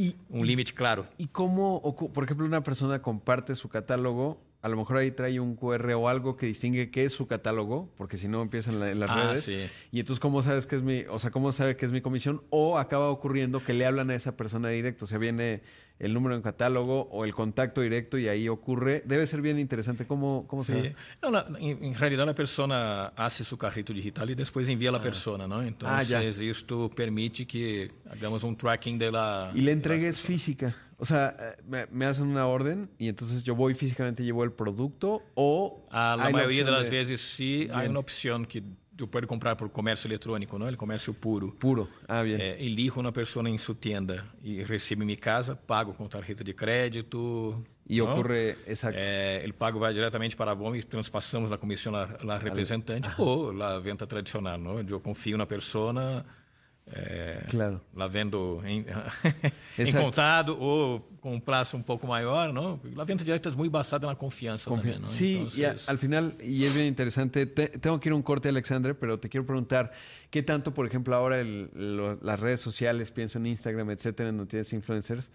Y, 0.00 0.16
un 0.30 0.46
límite 0.46 0.72
claro. 0.72 1.06
¿Y 1.18 1.26
cómo, 1.26 1.82
por 2.14 2.24
ejemplo, 2.24 2.46
una 2.46 2.64
persona 2.64 3.02
comparte 3.02 3.54
su 3.54 3.68
catálogo? 3.68 4.40
A 4.62 4.68
lo 4.70 4.78
mejor 4.78 4.96
ahí 4.96 5.10
trae 5.10 5.38
un 5.40 5.56
QR 5.56 5.92
o 5.92 6.08
algo 6.08 6.38
que 6.38 6.46
distingue 6.46 6.90
qué 6.90 7.04
es 7.04 7.12
su 7.12 7.26
catálogo, 7.26 7.90
porque 7.98 8.16
si 8.16 8.26
no 8.26 8.40
empiezan 8.40 8.82
en, 8.82 8.98
las 8.98 9.10
ah, 9.10 9.32
redes. 9.32 9.70
Y 9.92 10.00
entonces, 10.00 10.18
¿cómo 10.18 10.40
sabes 10.40 10.64
que 10.64 10.76
es 10.76 10.82
mi, 10.82 11.00
o 11.02 11.18
sea, 11.18 11.30
cómo 11.30 11.52
sabe 11.52 11.76
que 11.76 11.84
es 11.84 11.92
mi 11.92 12.00
comisión? 12.00 12.42
O 12.48 12.78
acaba 12.78 13.10
ocurriendo 13.10 13.62
que 13.62 13.74
le 13.74 13.84
hablan 13.84 14.08
a 14.08 14.14
esa 14.14 14.38
persona 14.38 14.70
directo. 14.70 15.04
O 15.04 15.08
sea, 15.08 15.18
viene 15.18 15.60
el 16.00 16.14
número 16.14 16.34
en 16.34 16.42
catálogo 16.42 17.02
o 17.12 17.24
el 17.24 17.34
contacto 17.34 17.82
directo 17.82 18.18
y 18.18 18.26
ahí 18.26 18.48
ocurre. 18.48 19.02
Debe 19.04 19.26
ser 19.26 19.42
bien 19.42 19.58
interesante. 19.58 20.06
¿Cómo, 20.06 20.46
cómo 20.48 20.64
se 20.64 20.74
ve? 20.74 20.96
No, 21.22 21.30
la, 21.30 21.46
en, 21.60 21.84
en, 21.84 21.94
realidad 21.94 22.24
la 22.24 22.34
persona 22.34 23.08
hace 23.08 23.44
su 23.44 23.58
carrito 23.58 23.92
digital 23.92 24.30
y 24.30 24.34
después 24.34 24.68
envía 24.68 24.88
a 24.88 24.92
la 24.92 24.98
ah. 24.98 25.02
persona, 25.02 25.46
¿no? 25.46 25.62
Entonces 25.62 26.14
ah, 26.14 26.42
esto 26.42 26.90
permite 26.90 27.46
que 27.46 27.92
hagamos 28.10 28.42
un 28.42 28.56
tracking 28.56 28.98
de 28.98 29.12
la... 29.12 29.52
Y 29.54 29.60
la 29.60 29.72
entrega 29.72 30.08
es 30.08 30.20
física. 30.20 30.74
O 30.96 31.04
sea, 31.04 31.36
me, 31.66 31.86
me, 31.90 32.06
hacen 32.06 32.26
una 32.26 32.46
orden 32.46 32.88
y 32.98 33.08
entonces 33.08 33.42
yo 33.42 33.54
voy 33.54 33.74
físicamente 33.74 34.24
llevo 34.24 34.42
el 34.42 34.52
producto 34.52 35.22
o... 35.34 35.86
A 35.90 36.16
la 36.18 36.30
mayoría 36.30 36.64
de 36.64 36.70
las 36.70 36.90
de... 36.90 36.98
veces 36.98 37.20
sí 37.20 37.64
Bien. 37.64 37.74
hay 37.74 37.88
una 37.88 38.00
opción 38.00 38.46
que 38.46 38.62
tu 39.00 39.08
pode 39.08 39.26
comprar 39.26 39.56
por 39.56 39.70
comércio 39.70 40.06
eletrônico, 40.06 40.58
não? 40.58 40.68
Ele 40.68 40.76
comércio 40.76 41.14
puro. 41.14 41.52
Puro. 41.52 41.88
Ah, 42.06 42.22
bien. 42.22 42.38
É, 42.38 42.62
elijo 42.62 43.00
uma 43.00 43.10
pessoa 43.10 43.48
em 43.48 43.56
sua 43.56 43.74
tenda 43.74 44.26
e 44.42 44.62
recebe 44.62 45.06
minha 45.06 45.16
casa, 45.16 45.56
pago 45.56 45.94
com 45.94 46.06
tarjeta 46.06 46.44
de 46.44 46.52
crédito. 46.52 47.64
E 47.88 47.98
não? 47.98 48.12
ocorre, 48.12 48.56
exato. 48.66 48.98
É, 48.98 49.40
ele 49.42 49.54
pago 49.54 49.78
vai 49.78 49.94
diretamente 49.94 50.36
para 50.36 50.50
a 50.52 50.54
BOM 50.54 50.76
e 50.76 50.82
transpassamos 50.82 51.50
a 51.50 51.56
comissão 51.56 51.94
à 51.96 52.38
representante 52.38 53.08
ah. 53.08 53.14
ou 53.16 53.62
a 53.62 53.80
venda 53.80 54.06
tradicional, 54.06 54.58
não? 54.58 54.78
Eu 54.80 55.00
confio 55.00 55.38
na 55.38 55.46
pessoa 55.46 56.24
é, 56.92 57.44
claro. 57.48 57.80
lá 57.94 58.08
vendo 58.08 58.60
em, 58.64 58.84
em 59.78 59.92
contado 59.92 60.58
ou 60.60 61.00
com 61.20 61.34
um 61.34 61.40
prazo 61.40 61.76
um 61.76 61.82
pouco 61.82 62.06
maior, 62.06 62.52
¿no? 62.52 62.80
La 62.96 63.04
venta 63.04 63.22
directa 63.22 63.48
es 63.50 63.56
muy 63.56 63.68
basada 63.68 64.06
en 64.06 64.12
la 64.12 64.18
confianza 64.18 64.68
Confi 64.68 64.82
también, 64.82 65.02
¿no? 65.02 65.08
Sí, 65.08 65.36
Entonces... 65.36 65.58
y 65.58 65.64
a, 65.64 65.76
al 65.86 65.98
final, 65.98 66.36
y 66.42 66.64
es 66.64 66.74
bien 66.74 66.86
interesante, 66.86 67.46
te, 67.46 67.68
tengo 67.68 68.00
que 68.00 68.08
ir 68.08 68.12
a 68.12 68.16
un 68.16 68.22
corte, 68.22 68.48
Alexandre, 68.48 68.94
pero 68.94 69.18
te 69.18 69.28
quiero 69.28 69.46
preguntar, 69.46 69.92
¿qué 70.30 70.42
tanto, 70.42 70.74
por 70.74 70.86
ejemplo, 70.86 71.14
ahora 71.14 71.40
el, 71.40 71.70
lo, 71.74 72.18
las 72.22 72.40
redes 72.40 72.60
sociales, 72.60 73.10
pienso 73.12 73.38
en 73.38 73.46
Instagram, 73.46 73.90
etcétera, 73.90 74.30
en 74.30 74.36
noticias 74.36 74.72
influencers, 74.72 75.30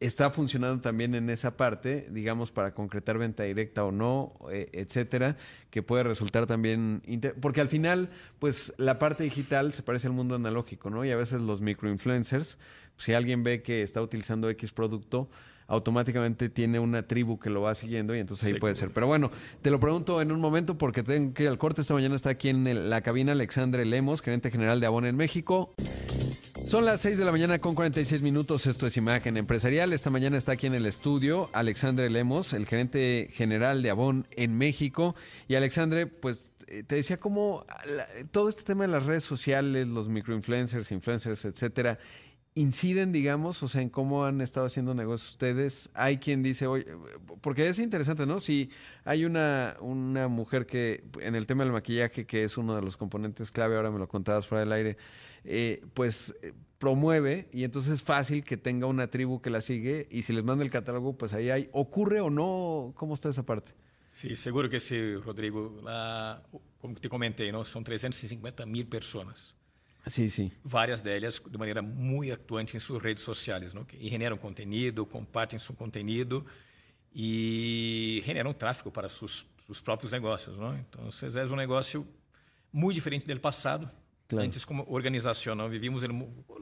está 0.00 0.30
funcionando 0.30 0.80
también 0.80 1.14
en 1.14 1.28
esa 1.28 1.56
parte, 1.56 2.08
digamos, 2.10 2.50
para 2.50 2.74
concretar 2.74 3.18
venta 3.18 3.42
directa 3.42 3.84
o 3.84 3.92
no, 3.92 4.34
eh, 4.50 4.70
etcétera, 4.72 5.36
que 5.70 5.82
puede 5.82 6.02
resultar 6.02 6.46
también. 6.46 7.02
Porque 7.40 7.60
al 7.60 7.68
final, 7.68 8.08
pues 8.38 8.74
la 8.78 8.98
parte 8.98 9.24
digital 9.24 9.72
se 9.72 9.82
parece 9.82 10.06
al 10.06 10.14
mundo 10.14 10.34
analógico, 10.34 10.88
¿no? 10.88 11.04
Y 11.04 11.10
a 11.10 11.16
veces 11.16 11.42
los 11.42 11.60
microinfluencers, 11.60 12.58
si 12.96 13.12
alguien 13.12 13.44
ve 13.44 13.62
que 13.62 13.82
está 13.82 14.00
utilizando 14.00 14.48
X 14.48 14.72
producto, 14.72 15.28
automáticamente 15.66 16.48
tiene 16.48 16.80
una 16.80 17.06
tribu 17.06 17.38
que 17.38 17.48
lo 17.48 17.62
va 17.62 17.74
siguiendo 17.74 18.16
y 18.16 18.18
entonces 18.18 18.52
ahí 18.52 18.58
puede 18.58 18.74
ser. 18.74 18.90
Pero 18.90 19.06
bueno, 19.06 19.30
te 19.62 19.70
lo 19.70 19.78
pregunto 19.78 20.20
en 20.20 20.32
un 20.32 20.40
momento 20.40 20.76
porque 20.76 21.02
tengo 21.02 21.32
que 21.32 21.44
ir 21.44 21.48
al 21.48 21.58
corte. 21.58 21.82
Esta 21.82 21.94
mañana 21.94 22.16
está 22.16 22.30
aquí 22.30 22.48
en 22.48 22.90
la 22.90 23.02
cabina 23.02 23.32
Alexandre 23.32 23.84
Lemos, 23.84 24.20
gerente 24.20 24.50
general 24.50 24.80
de 24.80 24.86
Avon 24.86 25.04
en 25.06 25.16
México. 25.16 25.74
Son 26.70 26.84
las 26.84 27.00
6 27.00 27.18
de 27.18 27.24
la 27.24 27.32
mañana 27.32 27.58
con 27.58 27.74
46 27.74 28.22
minutos. 28.22 28.64
Esto 28.66 28.86
es 28.86 28.96
Imagen 28.96 29.36
Empresarial. 29.36 29.92
Esta 29.92 30.08
mañana 30.08 30.36
está 30.36 30.52
aquí 30.52 30.68
en 30.68 30.74
el 30.74 30.86
estudio 30.86 31.50
Alexandre 31.52 32.08
Lemos, 32.10 32.52
el 32.52 32.64
gerente 32.64 33.28
general 33.32 33.82
de 33.82 33.90
Avon 33.90 34.28
en 34.30 34.56
México. 34.56 35.16
Y 35.48 35.56
Alexandre, 35.56 36.06
pues 36.06 36.52
eh, 36.68 36.84
te 36.84 36.94
decía 36.94 37.18
cómo 37.18 37.66
todo 38.30 38.48
este 38.48 38.62
tema 38.62 38.84
de 38.84 38.92
las 38.92 39.04
redes 39.04 39.24
sociales, 39.24 39.88
los 39.88 40.08
microinfluencers, 40.08 40.92
influencers, 40.92 41.44
etcétera, 41.44 41.98
inciden, 42.54 43.10
digamos, 43.10 43.62
o 43.64 43.68
sea, 43.68 43.82
en 43.82 43.90
cómo 43.90 44.24
han 44.24 44.40
estado 44.40 44.66
haciendo 44.66 44.94
negocios 44.94 45.30
ustedes. 45.30 45.90
Hay 45.94 46.18
quien 46.18 46.40
dice, 46.40 46.68
oye, 46.68 46.86
porque 47.40 47.68
es 47.68 47.80
interesante, 47.80 48.26
¿no? 48.26 48.38
Si 48.38 48.70
hay 49.04 49.24
una, 49.24 49.76
una 49.80 50.28
mujer 50.28 50.66
que, 50.66 51.02
en 51.20 51.34
el 51.34 51.46
tema 51.46 51.64
del 51.64 51.72
maquillaje, 51.72 52.26
que 52.26 52.44
es 52.44 52.56
uno 52.56 52.76
de 52.76 52.82
los 52.82 52.96
componentes 52.96 53.50
clave, 53.50 53.74
ahora 53.74 53.90
me 53.90 53.98
lo 53.98 54.06
contabas 54.06 54.46
fuera 54.46 54.60
del 54.60 54.72
aire, 54.72 54.96
eh, 55.44 55.84
pues 55.94 56.34
promueve 56.78 57.48
y 57.52 57.64
entonces 57.64 57.94
es 57.94 58.02
fácil 58.02 58.42
que 58.42 58.56
tenga 58.56 58.86
una 58.86 59.08
tribu 59.08 59.42
que 59.42 59.50
la 59.50 59.60
sigue 59.60 60.08
y 60.10 60.22
si 60.22 60.32
les 60.32 60.42
manda 60.42 60.64
el 60.64 60.70
catálogo, 60.70 61.16
pues 61.16 61.34
ahí 61.34 61.50
hay, 61.50 61.68
¿ocurre 61.72 62.20
o 62.20 62.30
no? 62.30 62.92
¿Cómo 62.96 63.14
está 63.14 63.28
esa 63.28 63.44
parte? 63.44 63.72
Sí, 64.10 64.34
seguro 64.34 64.68
que 64.68 64.80
sí, 64.80 65.14
Rodrigo. 65.16 65.78
La, 65.84 66.42
como 66.80 66.94
te 66.94 67.08
comentei, 67.08 67.52
¿no? 67.52 67.64
son 67.64 67.84
350 67.84 68.66
mil 68.66 68.86
personas. 68.86 69.54
Sí, 70.06 70.30
sí. 70.30 70.50
Várias 70.64 71.02
delas 71.02 71.42
de 71.46 71.58
maneira 71.58 71.82
muito 71.82 72.32
atuante 72.32 72.76
em 72.76 72.80
suas 72.80 73.02
redes 73.02 73.22
sociais, 73.22 73.74
não? 73.74 73.86
e 73.98 74.08
generam 74.08 74.38
conteúdo, 74.38 75.04
compartilham 75.04 75.60
seu 75.60 75.74
conteúdo 75.74 76.46
e 77.14 78.22
generam 78.24 78.54
tráfego 78.54 78.90
para 78.90 79.08
seus, 79.08 79.46
seus 79.66 79.80
próprios 79.80 80.10
negócios. 80.12 80.56
Não? 80.56 80.76
Então, 80.78 81.08
é 81.08 81.44
um 81.52 81.56
negócio 81.56 82.06
muito 82.72 82.94
diferente 82.94 83.26
do 83.26 83.40
passado. 83.40 83.90
Claro. 84.30 84.46
Antes, 84.46 84.64
como 84.64 84.86
organização, 84.88 85.56
não 85.56 85.68
vivíamos 85.68 86.04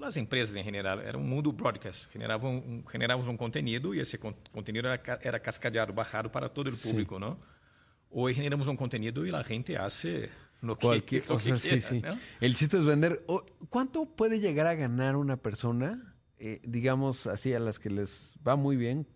as 0.03 0.17
empresas 0.17 0.57
em 0.57 0.65
geral 0.65 1.01
era 1.01 1.19
um 1.19 1.23
mundo 1.23 1.53
broadcast, 1.53 2.09
generavam 2.11 2.57
um, 2.57 2.83
generávamos 2.91 3.29
um 3.29 3.37
conteúdo 3.37 3.95
e 3.95 4.01
esse 4.01 4.17
conteúdo 4.17 4.89
era, 4.89 5.21
era 5.23 5.39
cascadeado, 5.39 5.93
barrado 5.93 6.31
para 6.31 6.49
todo 6.49 6.69
o 6.69 6.77
público, 6.77 7.17
Sim. 7.17 7.21
não? 7.21 7.39
Hoje 8.11 8.37
generamos 8.37 8.69
um 8.69 8.75
conteúdo 8.75 9.27
e 9.27 9.35
a 9.35 9.43
gente 9.43 9.77
hace 9.77 10.31
lo 10.63 10.77
que, 10.77 10.87
Cualquier, 10.87 11.25
lo 11.29 11.35
o 11.35 11.39
sea, 11.39 11.57
quiera, 11.57 11.81
sí, 11.83 11.83
sí. 11.83 12.01
¿no? 12.01 12.19
El 12.41 12.55
chiste 12.55 12.79
es 12.79 12.87
vender. 12.87 13.23
¿Cuánto 13.69 14.07
puede 14.07 14.41
llegar 14.41 14.67
a 14.67 14.75
ganar 14.75 15.17
una 15.17 15.37
persona, 15.37 16.17
eh, 16.39 16.63
digamos 16.65 17.27
así, 17.27 17.53
a 17.53 17.61
las 17.61 17.79
que 17.79 17.91
les 17.91 18.35
va 18.47 18.57
muy 18.57 18.77
bien? 18.77 19.07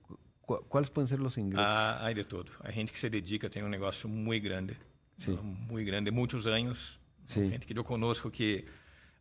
¿Cuáles 0.45 0.91
pueden 0.91 1.09
ser 1.09 1.21
los 1.21 1.39
ingresos? 1.39 1.67
Ah, 1.67 2.05
hay 2.05 2.13
de 2.13 2.25
todo. 2.25 2.53
Hay 2.61 2.75
gente 2.75 2.93
que 2.93 2.99
se 2.99 3.09
dedica, 3.09 3.49
tem 3.49 3.63
um 3.65 3.71
negócio 3.71 4.11
muito 4.11 4.47
grande. 4.47 4.77
Sí. 5.17 5.31
Muito 5.71 5.87
grande, 5.91 6.11
muitos 6.11 6.47
anos. 6.47 7.01
Sí. 7.33 7.49
Gente 7.49 7.67
que 7.67 7.79
eu 7.79 7.85
conosco 7.85 8.31
que 8.31 8.65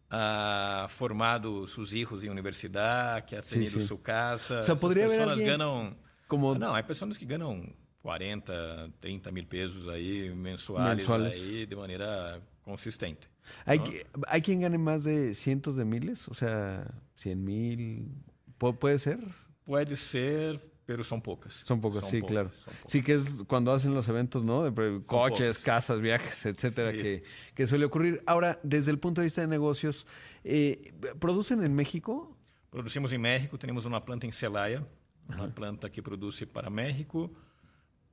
ha 0.09 0.87
formado 0.89 1.67
seus 1.67 1.91
filhos 1.91 2.23
em 2.23 2.29
universidade, 2.29 3.27
que 3.27 3.35
ha 3.35 3.41
tenido 3.41 3.79
sua 3.79 3.97
casa. 3.97 4.59
O 4.59 4.63
sea, 4.63 4.75
podría 4.75 5.05
haber 5.05 5.21
alguien 5.21 5.47
ganam... 5.47 5.95
Como... 6.27 6.53
Não, 6.55 6.75
há 6.75 6.83
pessoas 6.83 7.17
que 7.17 7.25
ganham 7.25 7.73
40, 8.03 8.89
30 8.99 9.31
mil 9.31 9.45
pesos 9.45 9.87
aí 9.87 10.33
mensuales. 10.33 11.07
Ahí 11.09 11.65
de 11.65 11.75
manera 11.75 12.41
consistente. 12.63 13.27
¿Hay, 13.65 13.79
¿no? 13.79 13.85
¿Hay 14.27 14.41
quien 14.41 14.61
gane 14.61 14.77
más 14.77 15.03
de 15.03 15.33
cientos 15.33 15.75
de 15.75 15.85
miles? 15.85 16.27
O 16.27 16.33
sea, 16.33 16.87
100 17.15 17.43
mil. 17.43 18.11
¿Puede 18.57 18.99
ser? 18.99 19.19
Puede 19.65 19.95
ser, 19.95 20.59
pero 20.91 21.03
son 21.03 21.21
pocas. 21.21 21.53
Son 21.53 21.79
pocas, 21.79 22.01
son 22.01 22.11
sí, 22.11 22.21
pocas, 22.21 22.31
claro. 22.31 22.49
Pocas. 22.49 22.79
Sí, 22.85 23.01
que 23.01 23.13
es 23.13 23.43
cuando 23.47 23.71
hacen 23.71 23.93
los 23.93 24.07
eventos, 24.07 24.43
¿no? 24.43 24.69
De 24.69 25.01
coches, 25.03 25.57
casas, 25.57 26.01
viajes, 26.01 26.45
etcétera, 26.45 26.91
sí. 26.91 26.97
que, 26.97 27.23
que, 27.55 27.67
suele 27.67 27.85
ocurrir. 27.85 28.21
Ahora, 28.25 28.59
desde 28.63 28.91
el 28.91 28.99
punto 28.99 29.21
de 29.21 29.25
vista 29.25 29.41
de 29.41 29.47
negocios, 29.47 30.05
eh, 30.43 30.93
¿producen 31.19 31.63
en 31.63 31.73
México? 31.73 32.35
Producimos 32.69 33.11
en 33.13 33.21
México, 33.21 33.57
tenemos 33.57 33.85
una 33.85 34.03
planta 34.03 34.25
en 34.25 34.31
Celaya, 34.31 34.85
una 35.27 35.53
planta 35.53 35.89
que 35.89 36.01
produce 36.01 36.45
para 36.47 36.69
México 36.69 37.31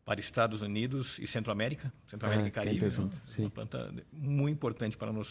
para 0.08 0.22
Estados 0.22 0.62
Unidos 0.62 1.18
e 1.18 1.26
Centroamérica, 1.26 1.92
Centroamérica 2.06 2.46
ah, 2.46 2.48
e 2.48 2.78
Caribe. 2.78 2.86
É 2.86 3.40
uma 3.42 3.50
planta 3.50 3.92
muito 4.10 4.54
importante 4.54 4.96
para 4.96 5.12
nós 5.12 5.28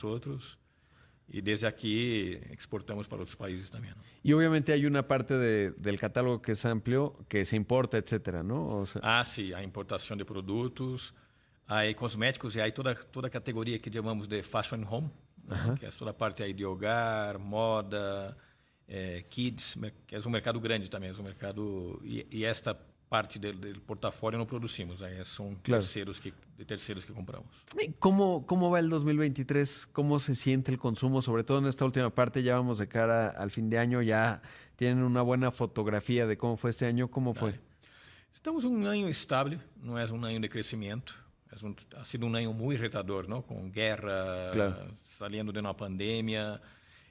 outros. 1.28 1.38
E 1.38 1.42
desde 1.42 1.66
aqui 1.66 2.40
exportamos 2.58 3.08
para 3.08 3.20
outros 3.20 3.36
países 3.36 3.70
também. 3.70 3.92
E 4.24 4.34
obviamente 4.34 4.72
há 4.72 4.88
uma 4.88 5.04
parte 5.04 5.34
de, 5.34 5.72
do 5.72 5.98
catálogo 5.98 6.40
que 6.40 6.52
é 6.52 6.70
amplo, 6.70 7.26
que 7.30 7.44
se 7.46 7.56
importa, 7.56 7.98
etc. 7.98 8.42
Não? 8.44 8.86
Sea... 8.86 9.02
Ah, 9.04 9.24
sim, 9.24 9.54
a 9.54 9.64
importação 9.64 10.16
de 10.16 10.24
produtos, 10.26 11.14
há 11.68 11.82
cosméticos 11.96 12.56
e 12.56 12.62
há 12.62 12.72
toda 12.72 12.96
toda 12.96 13.28
a 13.28 13.30
categoria 13.30 13.80
que 13.80 13.92
chamamos 13.92 14.28
de 14.28 14.42
fashion 14.42 14.84
home, 14.90 15.10
uh 15.48 15.54
-huh. 15.54 15.78
que 15.78 15.86
é 15.86 15.90
toda 15.90 16.12
a 16.12 16.14
parte 16.14 16.44
aí 16.44 16.54
de 16.54 16.66
hogar, 16.66 17.38
moda, 17.38 18.36
é, 18.88 19.24
kids, 19.30 19.78
que 20.06 20.16
é 20.16 20.20
um 20.20 20.30
mercado 20.30 20.60
grande 20.60 20.90
também, 20.90 21.10
é 21.10 21.14
um 21.14 21.24
mercado 21.24 22.02
e, 22.04 22.26
e 22.32 22.46
esta 22.46 22.78
parte 23.10 23.40
del, 23.40 23.60
del, 23.60 23.80
portafolio 23.82 24.38
no 24.38 24.46
producimos, 24.46 25.02
ahí 25.02 25.18
son 25.24 25.56
claro. 25.56 25.82
terceros 25.82 26.20
que, 26.20 26.34
de 26.58 26.66
terceros 26.66 27.06
que 27.06 27.14
compramos. 27.14 27.48
¿Cómo, 28.00 28.46
¿Cómo 28.46 28.70
va 28.70 28.80
el 28.80 28.90
2023? 28.90 29.88
¿Cómo 29.94 30.20
se 30.20 30.36
siente 30.36 30.72
el 30.72 30.78
consumo? 30.78 31.22
Sobre 31.22 31.44
todo 31.44 31.60
en 31.60 31.68
esta 31.68 31.86
última 31.86 32.10
parte, 32.10 32.44
ya 32.44 32.56
vamos 32.56 32.80
de 32.80 32.88
cara 32.88 33.30
al 33.30 33.52
fin 33.52 33.70
de 33.70 33.78
año, 33.78 34.02
ya 34.02 34.42
tienen 34.76 35.04
una 35.04 35.22
buena 35.22 35.52
fotografía 35.52 36.28
de 36.28 36.38
cómo 36.38 36.58
fue 36.58 36.72
este 36.72 36.86
año. 36.86 37.10
¿Cómo 37.10 37.34
fue? 37.34 37.52
Dale. 37.52 37.64
Estamos 38.34 38.66
en 38.66 38.76
un 38.76 38.88
año 38.88 39.08
estable, 39.08 39.60
no 39.82 40.00
es 40.00 40.12
un 40.12 40.24
año 40.24 40.40
de 40.40 40.50
crecimiento. 40.50 41.14
Es 41.52 41.64
un, 41.64 41.76
ha 41.98 42.06
sido 42.06 42.28
un 42.28 42.36
año 42.36 42.52
muy 42.54 42.78
retador, 42.78 43.28
¿no? 43.28 43.42
Con 43.42 43.72
guerra, 43.72 44.52
claro. 44.52 44.92
saliendo 45.02 45.52
de 45.52 45.60
una 45.60 45.76
pandemia, 45.76 46.62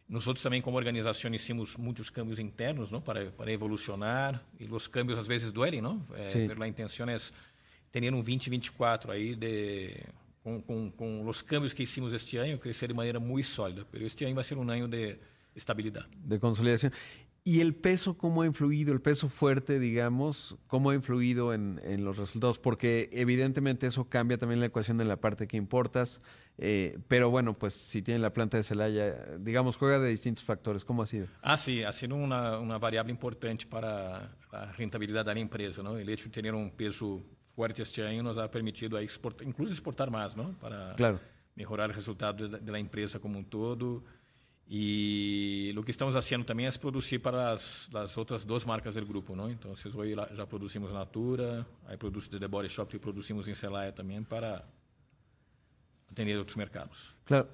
Nós 0.09 0.27
outros 0.29 0.43
também, 0.43 0.63
como 0.63 0.77
organização, 0.77 1.35
hicimos 1.35 1.77
muitos 1.77 2.11
câmbios 2.11 2.39
internos 2.39 2.93
não? 2.93 3.01
Para, 3.01 3.31
para 3.33 3.51
evolucionar. 3.51 4.41
E 4.59 4.65
os 4.67 4.87
câmbios, 4.87 5.19
às 5.19 5.27
vezes, 5.27 5.51
duelem, 5.51 5.81
não? 5.81 6.01
É, 6.15 6.63
a 6.63 6.69
intenção 6.69 7.09
é 7.09 7.17
ter 7.91 8.05
um 8.13 8.23
2024 8.23 9.11
aí 9.11 9.35
de, 9.35 9.97
com, 10.45 10.61
com, 10.63 10.91
com 10.91 11.27
os 11.27 11.43
câmbios 11.43 11.73
que 11.73 11.83
hicimos 11.83 12.13
este 12.13 12.37
ano, 12.37 12.57
crescer 12.59 12.87
de 12.87 12.95
maneira 12.95 13.19
muito 13.19 13.49
sólida. 13.49 13.85
Mas 13.93 14.03
este 14.03 14.25
ano 14.25 14.35
vai 14.37 14.45
ser 14.45 14.57
um 14.57 14.71
ano 14.71 14.87
de 14.87 15.17
estabilidade. 15.57 16.09
De 16.17 16.39
consolidação. 16.39 16.91
¿Y 17.49 17.61
el 17.61 17.77
peso 17.77 18.19
cómo 18.19 18.43
ha 18.43 18.47
influido, 18.47 18.93
el 18.93 19.01
peso 19.01 19.29
fuerte, 19.29 19.79
digamos, 19.79 20.57
cómo 20.67 20.91
ha 20.91 20.97
influido 20.97 21.55
en, 21.55 21.81
en 21.85 22.05
los 22.05 22.17
resultados? 22.17 22.59
Porque 22.59 23.09
evidentemente 23.13 23.87
eso 23.87 24.09
cambia 24.09 24.37
también 24.37 24.59
la 24.59 24.67
ecuación 24.67 25.01
en 25.01 25.07
la 25.07 25.21
parte 25.21 25.47
que 25.47 25.57
importas, 25.57 26.21
eh, 26.59 26.99
pero 27.07 27.31
bueno, 27.31 27.57
pues 27.57 27.73
si 27.73 28.03
tiene 28.03 28.19
la 28.19 28.33
planta 28.33 28.57
de 28.57 28.65
Celaya, 28.65 29.37
digamos, 29.39 29.77
juega 29.77 30.01
de 30.01 30.09
distintos 30.09 30.43
factores. 30.43 30.85
¿Cómo 30.85 31.05
ha 31.05 31.07
sido? 31.07 31.29
Ah, 31.41 31.57
sí, 31.57 31.85
ha 31.85 31.93
sido 31.93 32.17
una, 32.17 32.59
una 32.59 32.79
variable 32.79 33.13
importante 33.13 33.65
para 33.65 34.35
la 34.51 34.73
rentabilidad 34.73 35.25
de 35.25 35.35
la 35.35 35.39
empresa, 35.41 35.85
¿no? 35.85 35.97
El 35.97 36.09
hecho 36.09 36.25
de 36.25 36.31
tener 36.31 36.53
un 36.53 36.73
peso 36.73 37.23
fuerte 37.55 37.85
este 37.85 38.05
año 38.05 38.25
nos 38.25 38.39
ha 38.39 38.51
permitido 38.51 38.99
exportar, 38.99 39.47
incluso 39.47 39.73
exportar 39.73 40.11
más, 40.11 40.37
¿no? 40.37 40.51
Para 40.59 40.97
claro. 40.97 41.21
mejorar 41.55 41.91
el 41.91 41.95
resultado 41.95 42.49
de, 42.49 42.59
de 42.59 42.73
la 42.73 42.81
empresa 42.81 43.21
como 43.21 43.39
un 43.39 43.45
todo. 43.45 44.03
E 44.69 45.73
o 45.77 45.83
que 45.83 45.93
estamos 45.93 46.15
fazendo 46.15 46.45
também 46.45 46.67
é 46.67 46.71
produzir 46.73 47.21
para 47.21 47.53
as, 47.53 47.89
as, 47.95 48.19
outras 48.19 48.45
duas 48.45 48.65
marcas 48.65 48.97
do 48.97 49.07
grupo, 49.07 49.37
não? 49.37 49.49
Então, 49.49 49.73
hoje 49.73 50.15
já 50.33 50.45
produzimos 50.45 50.93
Natura, 50.93 51.65
aí 51.87 51.97
produtos 51.97 52.29
de 52.29 52.41
The 52.41 52.49
Body 52.49 52.69
Shop 52.69 52.91
que 52.91 52.99
produzimos 52.99 53.47
em 53.47 53.55
Celaya 53.55 53.93
também 53.93 54.25
para 54.25 54.65
atender 56.11 56.37
outros 56.37 56.57
mercados. 56.57 57.15
Claro. 57.25 57.47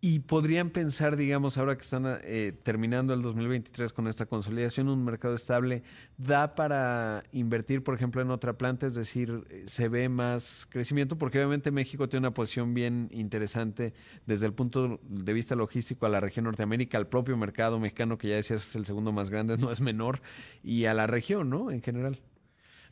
Y 0.00 0.20
podrían 0.20 0.70
pensar, 0.70 1.16
digamos, 1.16 1.58
ahora 1.58 1.74
que 1.74 1.82
están 1.82 2.20
eh, 2.22 2.52
terminando 2.62 3.12
el 3.14 3.20
2023 3.20 3.92
con 3.92 4.06
esta 4.06 4.26
consolidación, 4.26 4.88
un 4.88 5.04
mercado 5.04 5.34
estable, 5.34 5.82
¿da 6.16 6.54
para 6.54 7.24
invertir, 7.32 7.82
por 7.82 7.96
ejemplo, 7.96 8.22
en 8.22 8.30
otra 8.30 8.52
planta? 8.52 8.86
Es 8.86 8.94
decir, 8.94 9.44
¿se 9.66 9.88
ve 9.88 10.08
más 10.08 10.68
crecimiento? 10.70 11.18
Porque 11.18 11.38
obviamente 11.38 11.72
México 11.72 12.08
tiene 12.08 12.28
una 12.28 12.34
posición 12.34 12.74
bien 12.74 13.08
interesante 13.10 13.92
desde 14.24 14.46
el 14.46 14.52
punto 14.52 15.00
de 15.02 15.32
vista 15.32 15.56
logístico 15.56 16.06
a 16.06 16.08
la 16.08 16.20
región 16.20 16.44
Norteamérica, 16.44 16.96
al 16.96 17.08
propio 17.08 17.36
mercado 17.36 17.80
mexicano, 17.80 18.18
que 18.18 18.28
ya 18.28 18.36
decías 18.36 18.68
es 18.68 18.76
el 18.76 18.86
segundo 18.86 19.10
más 19.10 19.30
grande, 19.30 19.56
no 19.58 19.72
es 19.72 19.80
menor, 19.80 20.20
y 20.62 20.84
a 20.84 20.94
la 20.94 21.08
región, 21.08 21.50
¿no? 21.50 21.72
En 21.72 21.82
general. 21.82 22.20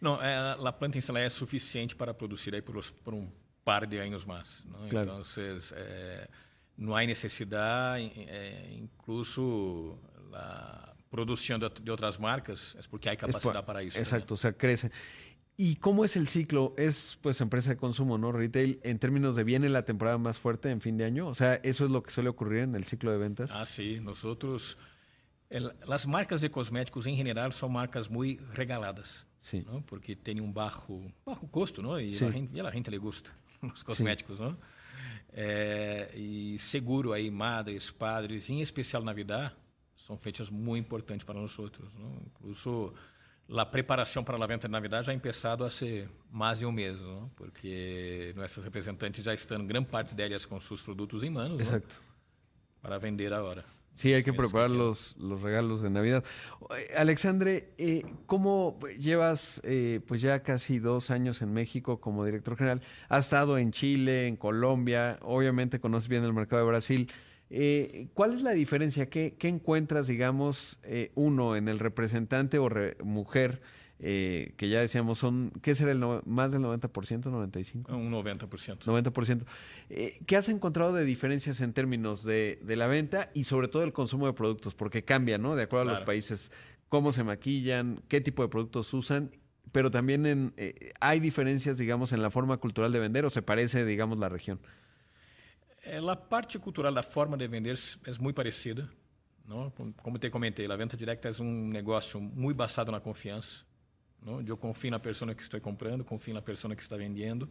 No, 0.00 0.18
eh, 0.20 0.56
la 0.60 0.76
planta 0.76 0.98
en 0.98 1.16
es 1.18 1.32
suficiente 1.32 1.94
para 1.94 2.18
producir 2.18 2.52
ahí 2.56 2.62
por, 2.62 2.74
los, 2.74 2.90
por 2.90 3.14
un 3.14 3.32
par 3.62 3.88
de 3.88 4.00
años 4.00 4.26
más. 4.26 4.64
¿no? 4.66 4.88
Claro. 4.88 5.10
Entonces, 5.10 5.72
eh, 5.76 6.26
não 6.76 6.94
há 6.94 7.04
necessidade, 7.04 8.12
é, 8.28 8.74
incluso 8.74 9.98
a 10.32 10.94
produção 11.10 11.58
de, 11.58 11.68
de, 11.68 11.90
outras 11.90 12.18
marcas, 12.18 12.76
é 12.78 12.82
porque 12.88 13.08
há 13.08 13.16
capacidade 13.16 13.64
para 13.64 13.82
isso. 13.82 13.98
Exacto, 13.98 14.34
o 14.34 14.36
sea, 14.36 14.52
crece. 14.52 14.90
¿Y 15.58 15.76
cómo 15.76 16.04
es 16.04 16.16
el 16.16 16.28
ciclo? 16.28 16.74
Es 16.76 17.18
pues 17.22 17.40
empresa 17.40 17.70
de 17.70 17.76
consumo, 17.78 18.18
¿no? 18.18 18.30
Retail, 18.30 18.78
en 18.82 18.98
términos 18.98 19.36
de 19.36 19.44
viene 19.44 19.70
la 19.70 19.86
temporada 19.86 20.18
más 20.18 20.38
fuerte 20.38 20.70
en 20.70 20.82
fin 20.82 20.98
de 20.98 21.04
año. 21.04 21.26
O 21.28 21.34
sea, 21.34 21.54
¿eso 21.54 21.86
es 21.86 21.90
lo 21.90 22.02
que 22.02 22.10
suele 22.10 22.28
ocurrir 22.28 22.60
en 22.60 22.74
el 22.74 22.84
ciclo 22.84 23.10
de 23.10 23.16
ventas? 23.16 23.50
Ah, 23.52 23.64
sí. 23.64 23.98
Nosotros 24.02 24.76
as 25.88 26.06
marcas 26.06 26.40
de 26.40 26.48
cosméticos, 26.48 27.06
em 27.06 27.16
geral, 27.16 27.52
são 27.52 27.68
marcas 27.68 28.08
muito 28.08 28.44
regaladas. 28.52 29.24
Sim. 29.40 29.64
Não? 29.66 29.80
Porque 29.80 30.16
tem 30.16 30.40
um 30.40 30.50
baixo, 30.50 31.02
baixo 31.24 31.46
custo, 31.46 31.82
não? 31.82 32.00
E, 32.00 32.14
a 32.14 32.30
gente, 32.30 32.60
a 32.60 32.70
gente 32.70 32.90
lhe 32.90 32.98
gosta, 32.98 33.30
os 33.62 33.82
cosméticos, 33.82 34.40
não? 34.40 34.56
É, 35.38 36.11
e 36.14 36.59
seguro 36.59 37.12
aí, 37.12 37.31
madres, 37.31 37.90
padres, 37.90 38.49
em 38.49 38.62
especial 38.62 39.03
Navidad, 39.03 39.53
são 39.94 40.16
feitas 40.16 40.49
muito 40.49 40.87
importantes 40.87 41.27
para 41.27 41.38
nós 41.38 41.59
outros. 41.59 41.92
Não? 41.92 42.22
Incluso 42.27 42.94
a 43.55 43.66
preparação 43.66 44.25
para 44.25 44.42
a 44.42 44.46
venda 44.46 44.66
de 44.66 44.72
Navidad 44.72 45.05
já 45.05 45.12
ha 45.12 45.20
começado 45.20 45.62
a 45.62 45.68
ser 45.68 46.09
mais 46.31 46.61
de 46.61 46.66
um 46.66 46.72
mês, 46.72 46.99
não? 47.03 47.29
porque 47.37 48.33
nossas 48.35 48.64
representantes 48.64 49.22
já 49.22 49.35
estão, 49.35 49.64
grande 49.66 49.88
parte 49.88 50.14
delas, 50.14 50.46
com 50.46 50.59
seus 50.59 50.81
produtos 50.81 51.22
em 51.22 51.31
Exacto. 51.61 52.01
para 52.81 52.99
vender 52.99 53.33
agora. 53.33 53.62
Sí, 53.96 54.12
hay 54.12 54.22
que 54.22 54.32
preparar 54.35 54.70
los, 54.70 55.16
los 55.16 55.40
regalos 55.42 55.80
de 55.82 55.88
Navidad. 55.90 56.22
Alexandre, 56.96 57.70
eh, 57.78 58.04
¿cómo 58.26 58.78
llevas 58.98 59.61
eh, 59.64 60.00
pues 60.06 60.20
ya 60.20 60.42
casi 60.42 60.78
dos 60.78 61.11
años 61.11 61.40
en 61.42 61.52
México 61.52 61.98
como 61.98 62.24
director 62.24 62.56
general? 62.56 62.82
Has 63.09 63.24
estado 63.24 63.56
en 63.59 63.72
Chile, 63.72 64.26
en 64.28 64.37
Colombia, 64.37 65.18
obviamente 65.22 65.80
conoces 65.80 66.09
bien 66.09 66.24
el 66.24 66.35
mercado 66.35 66.62
de 66.62 66.68
Brasil. 66.68 67.11
Eh, 67.48 68.09
¿Cuál 68.12 68.35
es 68.35 68.42
la 68.42 68.52
diferencia? 68.52 69.09
¿Qué, 69.09 69.37
qué 69.38 69.48
encuentras, 69.48 70.09
digamos, 70.09 70.78
eh, 70.82 71.11
uno 71.14 71.56
en 71.56 71.68
el 71.68 71.78
representante 71.78 72.59
o 72.59 72.68
re- 72.68 72.96
mujer? 73.02 73.62
Eh, 74.00 74.52
que 74.56 74.68
ya 74.68 74.80
decíamos 74.80 75.18
son, 75.18 75.52
¿qué 75.62 75.74
será 75.74 75.92
el 75.92 76.00
no- 76.00 76.22
más 76.26 76.52
del 76.52 76.61
90%, 76.62 77.30
95%? 77.30 77.88
Um 77.94 78.11
90%. 78.11 78.85
90%. 78.85 79.44
Eh, 79.90 80.20
¿Qué 80.26 80.37
has 80.37 80.48
encontrado 80.48 80.92
de 80.92 81.04
diferencias 81.04 81.61
en 81.61 81.72
términos 81.72 82.22
de, 82.24 82.59
de 82.62 82.76
la 82.76 82.87
venta 82.87 83.30
y 83.35 83.44
sobre 83.44 83.68
todo 83.68 83.82
el 83.85 83.92
consumo 83.92 84.26
de 84.26 84.32
productos? 84.35 84.74
Porque 84.74 85.02
cambia, 85.04 85.38
¿no? 85.38 85.56
De 85.56 85.62
acuerdo 85.64 85.88
a 85.88 85.92
los 85.92 86.02
países, 86.02 86.50
cómo 86.88 87.11
se 87.12 87.24
maquillan, 87.24 88.02
qué 88.09 88.20
tipo 88.20 88.42
de 88.42 88.48
productos 88.48 88.92
usan, 88.94 89.30
pero 89.72 89.90
también 89.90 90.26
en, 90.26 90.52
eh, 90.56 90.92
hay 91.00 91.18
diferencias, 91.20 91.78
digamos, 91.78 92.12
en 92.12 92.22
la 92.22 92.30
forma 92.30 92.56
cultural 92.59 92.92
de 92.92 92.98
vender 93.00 93.24
o 93.24 93.30
se 93.30 93.42
parece, 93.42 93.85
digamos, 93.85 94.18
la 94.18 94.28
región. 94.28 94.59
É, 95.85 95.98
a 95.98 96.16
parte 96.16 96.59
cultural 96.59 96.92
da 96.92 97.02
forma 97.02 97.37
de 97.37 97.46
vender 97.46 97.76
é 98.04 98.11
muito 98.20 98.35
parecida. 98.35 98.90
Não? 99.46 99.70
Como- 100.02 100.18
te 100.18 100.28
comentei, 100.30 100.66
a 100.66 100.76
venda 100.76 100.96
direta 100.96 101.28
é 101.28 101.32
um 101.40 101.68
negócio 101.68 102.20
muito 102.20 102.56
basado 102.56 102.90
na 102.90 102.98
confiança. 104.20 104.42
Não? 104.42 104.42
Eu 104.46 104.57
confio 104.57 104.90
na 104.90 104.98
pessoa 104.98 105.35
que 105.35 105.42
estou 105.42 105.61
comprando, 105.61 106.05
confio 106.05 106.35
na 106.35 106.42
pessoa 106.42 106.74
que 106.74 106.83
está 106.83 106.96
vendendo. 106.96 107.48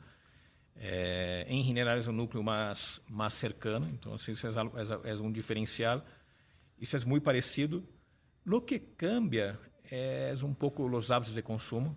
É, 0.77 1.45
em 1.47 1.63
geral, 1.73 1.97
é 1.97 2.09
um 2.09 2.11
núcleo 2.11 2.43
mais, 2.43 2.99
mais 3.09 3.33
cercano, 3.33 3.87
então 3.93 4.13
assim, 4.13 4.33
isso 4.33 4.45
é, 4.45 4.57
algo- 4.59 4.77
é, 4.77 5.11
é 5.11 5.15
um 5.15 5.31
diferencial. 5.31 6.01
Isso 6.79 6.95
é 6.97 7.05
muito 7.05 7.23
parecido. 7.23 7.87
O 8.45 8.59
que 8.61 8.77
cambia 8.79 9.57
é 9.89 10.33
um 10.43 10.53
pouco 10.53 10.83
os 10.85 11.11
hábitos 11.11 11.33
de 11.33 11.41
consumo. 11.41 11.95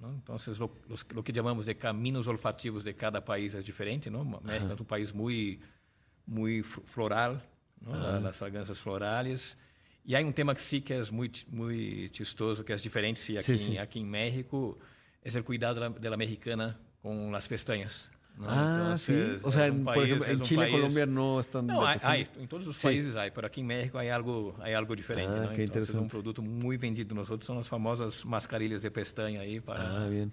¿no? 0.00 0.08
Entonces, 0.14 0.58
lo, 0.58 0.70
los- 0.88 1.04
lo 1.12 1.22
que 1.22 1.32
llamamos 1.32 1.66
de 1.66 1.74
caminos 1.76 2.26
olfativos 2.26 2.82
de 2.82 2.94
cada 2.94 3.22
país 3.24 3.54
es 3.54 3.64
diferente, 3.64 4.10
¿no? 4.10 4.24
México 4.42 4.72
es 4.74 4.80
un 4.80 4.86
país 4.86 5.14
muy, 5.14 5.60
muy 6.26 6.62
fl- 6.62 6.82
floral, 6.84 7.42
¿no? 7.80 7.92
La- 7.94 8.20
las 8.20 8.36
fragancias 8.36 8.78
florales. 10.04 10.06
Y 10.06 10.14
hay 10.14 10.24
un 10.24 10.32
tema 10.32 10.54
que 10.54 10.60
sí 10.60 10.82
que 10.82 10.98
es 10.98 11.10
muy, 11.10 11.28
ch- 11.30 11.46
muy 11.48 12.10
chistoso, 12.10 12.64
que 12.64 12.72
es 12.74 12.82
diferente, 12.82 13.20
sí, 13.20 13.36
aquí, 13.36 13.58
Sí, 13.58 13.58
sí. 13.72 13.78
aquí 13.78 14.00
en 14.00 14.10
México, 14.10 14.78
es 15.22 15.34
el 15.34 15.44
cuidado 15.44 15.74
de 15.74 15.80
la, 15.80 15.90
de 15.90 16.10
la 16.10 16.16
mexicana 16.16 16.78
con 17.02 17.32
las 17.32 17.48
pestañas. 17.48 18.10
¿no? 18.36 18.46
Ah, 18.48 18.96
sí. 18.98 19.12
Entonces, 19.12 19.44
O 19.44 19.50
sea, 19.52 19.66
es 19.66 19.72
un 19.72 19.78
en- 19.78 19.84
por 19.84 19.94
país- 19.94 20.04
ejemplo, 20.06 20.26
es 20.26 20.32
en 20.32 20.36
un 20.40 20.42
Chile, 20.42 20.60
país- 20.62 20.72
Colombia 20.72 21.06
no 21.06 21.40
están... 21.40 21.66
não, 21.66 21.80
de 21.80 21.86
há, 21.88 21.92
costumbre. 21.94 22.28
há, 22.36 22.42
em 22.42 22.46
todos 22.48 22.66
os 22.66 22.76
Sim. 22.76 22.88
países 22.88 23.16
há, 23.16 23.30
pero 23.30 23.46
aqui 23.46 23.60
em 23.60 23.64
México 23.64 23.96
há 23.96 24.14
algo, 24.14 24.54
há 24.58 24.76
algo 24.76 24.94
diferente. 24.96 25.30
Ah, 25.38 25.40
né? 25.48 25.54
que 25.54 25.62
Então, 25.62 25.64
interessante. 25.64 26.04
um 26.04 26.08
produto 26.08 26.42
muito 26.42 26.80
vendido 26.80 27.14
nos 27.14 27.30
outros 27.30 27.46
são 27.46 27.58
as 27.60 27.68
famosas 27.68 28.24
mascarilhas 28.24 28.82
de 28.82 28.90
pestaña 28.90 29.40
aí 29.40 29.60
para 29.60 29.80
Ah, 30.04 30.08
bien. 30.08 30.32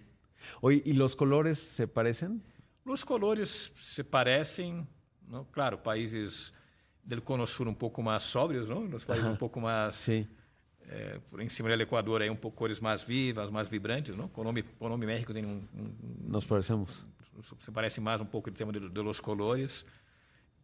Oye, 0.62 0.82
¿y 0.84 0.94
los 0.94 1.16
colores 1.16 1.60
se 1.60 1.86
parecen? 1.88 2.42
Os 2.84 3.04
colores 3.06 3.72
se 3.76 4.04
parecem, 4.04 4.88
não? 5.30 5.46
claro, 5.52 5.78
países 5.78 6.52
do 7.04 7.22
Cono 7.22 7.46
Sul 7.48 7.68
um 7.68 7.74
pouco 7.74 8.02
mais 8.04 8.24
sóbrios, 8.24 8.70
não? 8.70 8.84
Os 8.86 9.04
países 9.04 9.28
um 9.28 9.36
pouco 9.36 9.60
mais 9.60 9.96
Sí. 9.96 10.28
eh, 10.90 11.20
por 11.30 11.42
em 11.42 11.50
cima 11.50 11.76
do 11.76 11.82
Equador 11.82 12.22
aí 12.22 12.30
um 12.30 12.36
pouco 12.36 12.58
cores 12.58 12.80
mais 12.80 13.04
vivas, 13.04 13.50
mais 13.50 13.68
vibrantes, 13.68 14.16
não? 14.16 14.28
Colômbia, 14.28 14.64
Colômbia 14.80 15.06
e 15.06 15.08
México 15.08 15.34
tem 15.34 15.46
um, 15.46 15.64
um, 15.74 15.94
Nos 16.28 16.46
parecemos. 16.46 17.06
se 17.60 17.72
parece 17.72 18.00
mais 18.02 18.22
um 18.22 18.26
pouco 18.26 18.52
do 18.52 18.56
tema 18.56 18.72
de, 18.72 18.80
de 18.90 19.02
los 19.02 19.20
colores, 19.20 19.86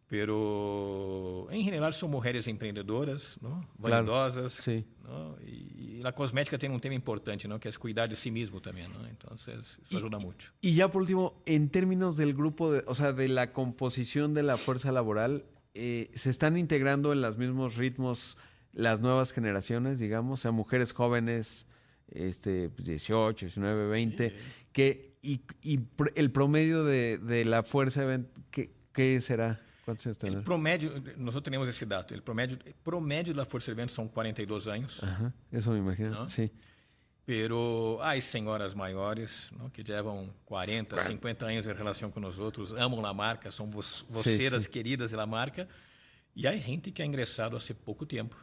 pero 0.08 1.46
em 1.50 1.62
geral 1.64 1.92
são 1.92 2.08
mulheres 2.08 2.46
empreendedoras, 2.48 3.36
não? 3.42 3.60
Claro, 3.80 4.06
Vaidosas, 4.06 4.52
sí. 4.54 4.84
não? 5.06 5.36
E, 5.42 5.98
e 6.00 6.02
a 6.06 6.12
cosmética 6.12 6.56
tem 6.58 6.70
um 6.70 6.78
tema 6.78 6.94
importante, 6.94 7.46
não? 7.46 7.58
Que 7.58 7.68
é 7.68 7.72
cuidar 7.72 8.06
de 8.06 8.16
si 8.16 8.30
mesmo 8.30 8.60
também, 8.60 8.88
não? 8.88 9.06
Então 9.08 9.34
isso 9.36 9.78
ajuda 9.94 10.18
muito. 10.18 10.52
Y 10.62 10.74
ya 10.74 10.88
por 10.88 11.02
último, 11.02 11.42
en 11.46 11.68
términos 11.68 12.16
del 12.16 12.32
grupo, 12.34 12.72
de, 12.72 12.84
o 12.86 12.94
sea, 12.94 13.12
de 13.12 13.28
la 13.28 13.52
composición 13.52 14.32
de 14.34 14.42
la 14.42 14.56
fuerza 14.56 14.90
laboral, 14.92 15.44
eh, 15.74 16.10
¿se 16.14 16.30
están 16.30 16.56
integrando 16.56 17.12
en 17.12 17.20
los 17.20 17.36
mismos 17.36 17.76
ritmos 17.76 18.36
las 18.72 19.00
nuevas 19.00 19.32
generaciones, 19.32 19.98
digamos? 19.98 20.40
O 20.40 20.42
sea, 20.42 20.50
mujeres 20.50 20.92
jóvenes, 20.92 21.66
este, 22.10 22.70
pues, 22.70 22.86
18, 22.86 23.46
19, 23.46 23.88
20, 23.88 24.34
que, 24.72 25.16
y, 25.22 25.40
el 26.14 26.30
promedio 26.30 26.84
de, 26.84 27.18
de 27.18 27.44
la 27.44 27.62
fuerza, 27.62 28.02
¿qué, 28.50 28.70
qué 28.92 29.20
será? 29.20 29.60
¿Cuántos 29.84 30.06
años 30.06 30.18
O 30.18 30.20
tendrá? 30.20 30.42
promédio, 30.42 30.92
nós 31.16 31.34
temos 31.40 31.66
esse 31.66 31.86
dado, 31.86 32.14
o 32.14 32.22
promédio, 32.22 32.58
promédio 32.84 33.32
da 33.32 33.46
Força 33.46 33.70
de 33.70 33.74
Ventos 33.74 33.94
são 33.94 34.06
42 34.06 34.68
anos, 34.68 35.02
Ajá, 35.02 35.32
eso 35.50 35.70
me 35.70 35.78
imagino, 35.78 36.10
¿No? 36.10 36.28
sí. 36.28 36.50
Pero 37.28 37.98
há 38.00 38.18
senhoras 38.22 38.72
maiores 38.72 39.50
não, 39.52 39.68
que 39.68 39.82
levam 39.82 40.30
40, 40.46 40.98
50 40.98 41.44
anos 41.44 41.66
de 41.66 41.72
relação 41.74 42.10
com 42.10 42.18
nós 42.20 42.38
outros, 42.38 42.72
amam 42.72 43.04
a 43.04 43.12
marca, 43.12 43.50
são 43.50 43.66
vo 43.70 43.82
voceiras 44.08 44.62
sim. 44.62 44.70
queridas 44.70 45.10
da 45.10 45.26
marca, 45.26 45.68
e 46.34 46.48
há 46.48 46.56
gente 46.56 46.90
que 46.90 47.02
é 47.02 47.04
ingressado 47.04 47.54
há 47.54 47.60
pouco 47.84 48.06
tempo, 48.06 48.34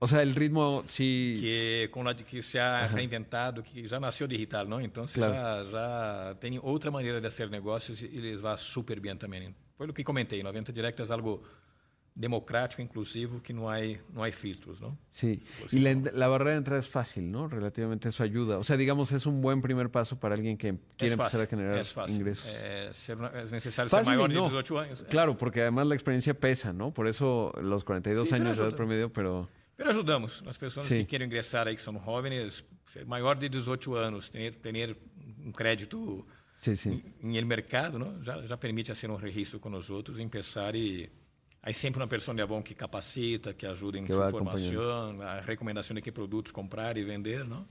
O 0.00 0.08
sea, 0.08 0.22
el 0.22 0.34
ritmo, 0.34 0.82
sí. 0.88 1.36
que 1.40 1.88
com 1.92 2.02
la, 2.02 2.14
que 2.14 2.42
se 2.42 2.58
ha 2.58 2.88
reinventado, 2.88 3.62
que 3.62 3.86
já 3.86 4.00
nasceu 4.00 4.26
digital, 4.26 4.66
não? 4.66 4.80
Então 4.80 5.06
Claro. 5.06 5.32
já 5.32 5.64
já 5.70 6.34
tem 6.40 6.58
outra 6.58 6.90
maneira 6.90 7.20
de 7.20 7.30
fazer 7.30 7.48
negócios 7.48 8.02
e 8.02 8.06
eles 8.06 8.40
vão 8.40 8.56
super 8.58 8.98
bem 8.98 9.16
também. 9.16 9.54
Foi 9.76 9.86
o 9.86 9.92
que 9.94 10.02
comentei, 10.02 10.42
90 10.42 10.72
Direct 10.72 11.00
é 11.00 11.12
algo 11.12 11.44
democrático, 12.18 12.80
inclusivo, 12.80 13.40
que 13.42 13.52
não 13.52 13.68
há 13.68 13.76
não 14.12 14.24
há 14.24 14.32
filtros, 14.32 14.80
não? 14.80 14.96
Sí, 15.12 15.42
y 15.70 15.80
la, 15.80 15.90
la 16.14 16.28
barrera 16.28 16.52
de 16.52 16.56
entrada 16.58 16.80
es 16.80 16.88
fácil, 16.88 17.30
¿no? 17.30 17.46
Relativamente 17.46 18.08
eso 18.08 18.22
ayuda. 18.22 18.56
O 18.58 18.64
sea, 18.64 18.76
digamos, 18.78 19.12
es 19.12 19.26
un 19.26 19.42
buen 19.42 19.60
primer 19.60 19.90
paso 19.90 20.18
para 20.18 20.34
alguien 20.34 20.56
que 20.56 20.70
quiere 20.96 21.06
es 21.06 21.12
empezar 21.12 21.18
fácil, 21.18 21.40
a 21.42 21.46
generar 21.46 21.78
es 21.78 21.92
fácil. 21.92 22.16
ingresos. 22.16 22.46
Ser 22.96 23.18
una- 23.18 23.28
es 23.42 23.52
necesario 23.52 23.90
Fácil 23.90 24.14
ser 24.18 24.28
de 24.28 24.34
no. 24.34 24.42
18 24.44 24.78
anos. 24.78 25.04
Claro, 25.10 25.36
porque 25.36 25.60
además 25.60 25.86
la 25.86 25.94
experiencia 25.94 26.32
pesa, 26.32 26.72
¿no? 26.72 26.90
Por 26.92 27.06
eso 27.06 27.52
los 27.60 27.84
42 27.84 28.28
Sí, 28.30 28.34
años 28.34 28.56
de 28.56 28.64
edad 28.64 28.74
promedio, 28.74 29.12
pero 29.12 29.48
Pero 29.76 29.90
ajudamos 29.90 30.42
as 30.46 30.56
pessoas 30.56 30.86
Sim. 30.86 31.00
que 31.00 31.06
querem 31.06 31.26
ingressar 31.26 31.68
aí, 31.68 31.76
que 31.76 31.82
são 31.82 31.98
jovens, 32.00 32.64
ser 32.86 33.04
maior 33.04 33.36
de 33.38 33.50
18 33.50 33.94
anos, 33.94 34.30
ter, 34.30 34.54
ter 34.54 34.96
um 35.44 35.52
crédito 35.52 36.26
sí, 36.56 36.74
sí. 36.78 37.04
em 37.22 37.36
el 37.36 37.44
mercado, 37.44 37.98
não? 37.98 38.22
Já, 38.24 38.40
já 38.46 38.56
permite 38.56 38.88
fazer 38.88 39.10
um 39.10 39.16
registro 39.16 39.60
com 39.60 39.70
os 39.76 39.90
outros, 39.90 40.18
empezar 40.18 40.74
e 40.74 41.10
aí 41.66 41.74
sempre 41.74 42.00
uma 42.00 42.06
pessoa 42.06 42.32
de 42.32 42.40
Avon 42.40 42.62
que 42.62 42.76
capacita, 42.76 43.52
que 43.52 43.66
ajuda 43.66 43.98
em 43.98 44.04
Que 44.04 44.12
sua 44.12 44.30
formação, 44.30 45.20
a 45.20 45.40
recomendação 45.40 45.96
de 45.96 46.00
que 46.00 46.12
produtos 46.12 46.52
comprar 46.52 46.96
e 46.96 47.02
vender, 47.02 47.44
não? 47.44 47.66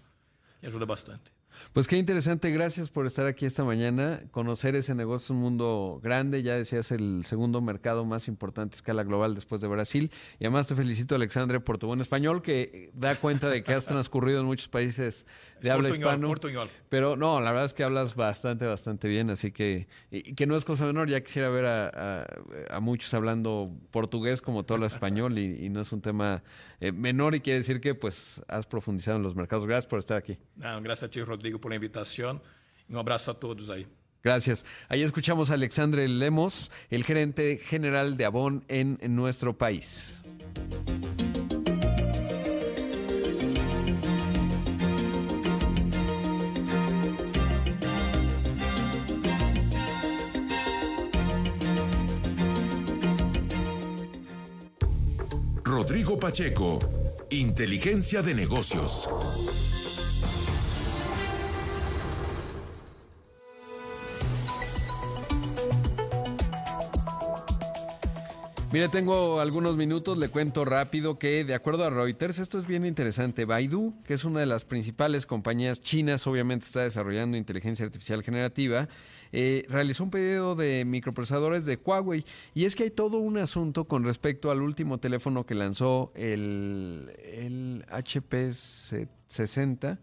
Que 0.59 0.67
ajuda 0.67 0.85
bastante. 0.85 1.31
Pues 1.71 1.87
qué 1.87 1.95
interesante, 1.97 2.51
gracias 2.51 2.89
por 2.89 3.05
estar 3.05 3.25
aquí 3.25 3.45
esta 3.45 3.63
mañana. 3.63 4.19
Conocer 4.31 4.75
ese 4.75 4.93
negocio 4.95 5.33
un 5.33 5.39
mundo 5.41 6.01
grande, 6.03 6.43
ya 6.43 6.55
decías, 6.55 6.91
el 6.91 7.23
segundo 7.23 7.61
mercado 7.61 8.03
más 8.03 8.27
importante 8.27 8.75
a 8.75 8.77
escala 8.77 9.03
global 9.03 9.33
después 9.33 9.61
de 9.61 9.69
Brasil. 9.69 10.11
Y 10.39 10.45
además 10.45 10.67
te 10.67 10.75
felicito, 10.75 11.15
Alexandre, 11.15 11.61
por 11.61 11.77
tu 11.77 11.87
buen 11.87 12.01
español, 12.01 12.41
que 12.41 12.91
da 12.93 13.15
cuenta 13.15 13.49
de 13.49 13.63
que 13.63 13.73
has 13.73 13.85
transcurrido 13.85 14.41
en 14.41 14.45
muchos 14.45 14.67
países 14.67 15.25
de 15.65 15.71
habla 15.71 15.89
hispano. 15.89 16.27
portuñol. 16.27 16.69
Pero 16.89 17.15
no, 17.15 17.41
la 17.41 17.51
verdad 17.51 17.65
es 17.65 17.73
que 17.73 17.83
hablas 17.83 18.15
bastante, 18.15 18.65
bastante 18.65 19.07
bien, 19.07 19.29
así 19.29 19.51
que, 19.51 19.87
y, 20.11 20.33
que 20.35 20.45
no 20.47 20.55
es 20.55 20.63
cosa 20.65 20.85
menor, 20.85 21.09
ya 21.09 21.21
quisiera 21.21 21.49
ver 21.49 21.65
a, 21.65 21.87
a- 22.21 22.25
a 22.69 22.79
muchos 22.79 23.13
hablando 23.13 23.71
portugués 23.91 24.41
como 24.41 24.63
todo 24.63 24.77
lo 24.77 24.85
español 24.85 25.37
y, 25.37 25.65
y 25.65 25.69
no 25.69 25.81
es 25.81 25.91
un 25.91 26.01
tema 26.01 26.41
eh, 26.79 26.91
menor 26.91 27.35
y 27.35 27.41
quiere 27.41 27.59
decir 27.59 27.79
que 27.81 27.95
pues 27.95 28.41
has 28.47 28.65
profundizado 28.67 29.17
en 29.17 29.23
los 29.23 29.35
mercados. 29.35 29.65
Gracias 29.67 29.87
por 29.87 29.99
estar 29.99 30.17
aquí. 30.17 30.37
Não, 30.55 30.81
graças 30.81 31.03
a 31.03 31.09
ti, 31.09 31.21
Rodrigo, 31.21 31.59
por 31.59 31.69
la 31.71 31.75
invitação. 31.75 32.39
E 32.89 32.95
um 32.95 32.99
abraço 32.99 33.31
a 33.31 33.33
todos 33.33 33.69
aí. 33.69 33.85
Gracias. 34.23 34.65
Ahí 34.89 35.03
escuchamos 35.03 35.51
a 35.51 35.53
Alexandre 35.53 36.07
Lemos, 36.07 36.71
el 36.89 37.03
gerente 37.03 37.57
general 37.57 38.15
de 38.17 38.25
Avon 38.25 38.63
en, 38.67 38.97
en 39.01 39.15
nuestro 39.15 39.55
país. 39.57 40.19
Rodrigo 55.75 56.17
Pacheco, 56.17 56.79
Inteligencia 57.31 58.21
de 58.21 58.33
negocios. 58.33 59.09
Mire, 68.71 68.87
tengo 68.87 69.41
algunos 69.41 69.75
minutos, 69.75 70.17
le 70.17 70.29
cuento 70.29 70.63
rápido 70.63 71.19
que 71.19 71.43
de 71.43 71.53
acuerdo 71.53 71.83
a 71.83 71.89
Reuters, 71.89 72.39
esto 72.39 72.57
es 72.57 72.65
bien 72.65 72.85
interesante, 72.85 73.43
Baidu, 73.43 74.01
que 74.05 74.13
es 74.13 74.23
una 74.23 74.39
de 74.39 74.45
las 74.45 74.63
principales 74.63 75.25
compañías 75.25 75.81
chinas, 75.81 76.25
obviamente 76.25 76.67
está 76.67 76.83
desarrollando 76.83 77.35
inteligencia 77.35 77.85
artificial 77.85 78.23
generativa, 78.23 78.87
eh, 79.37 79.65
realizó 79.67 80.05
un 80.05 80.11
pedido 80.11 80.55
de 80.55 80.85
microprocesadores 80.85 81.65
de 81.65 81.77
Huawei. 81.83 82.23
Y 82.53 82.63
es 82.63 82.73
que 82.73 82.83
hay 82.83 82.89
todo 82.89 83.17
un 83.17 83.37
asunto 83.37 83.83
con 83.85 84.05
respecto 84.05 84.49
al 84.49 84.61
último 84.61 84.97
teléfono 84.97 85.45
que 85.45 85.55
lanzó 85.55 86.13
el, 86.15 87.85
HP 87.89 88.53
60 89.27 89.99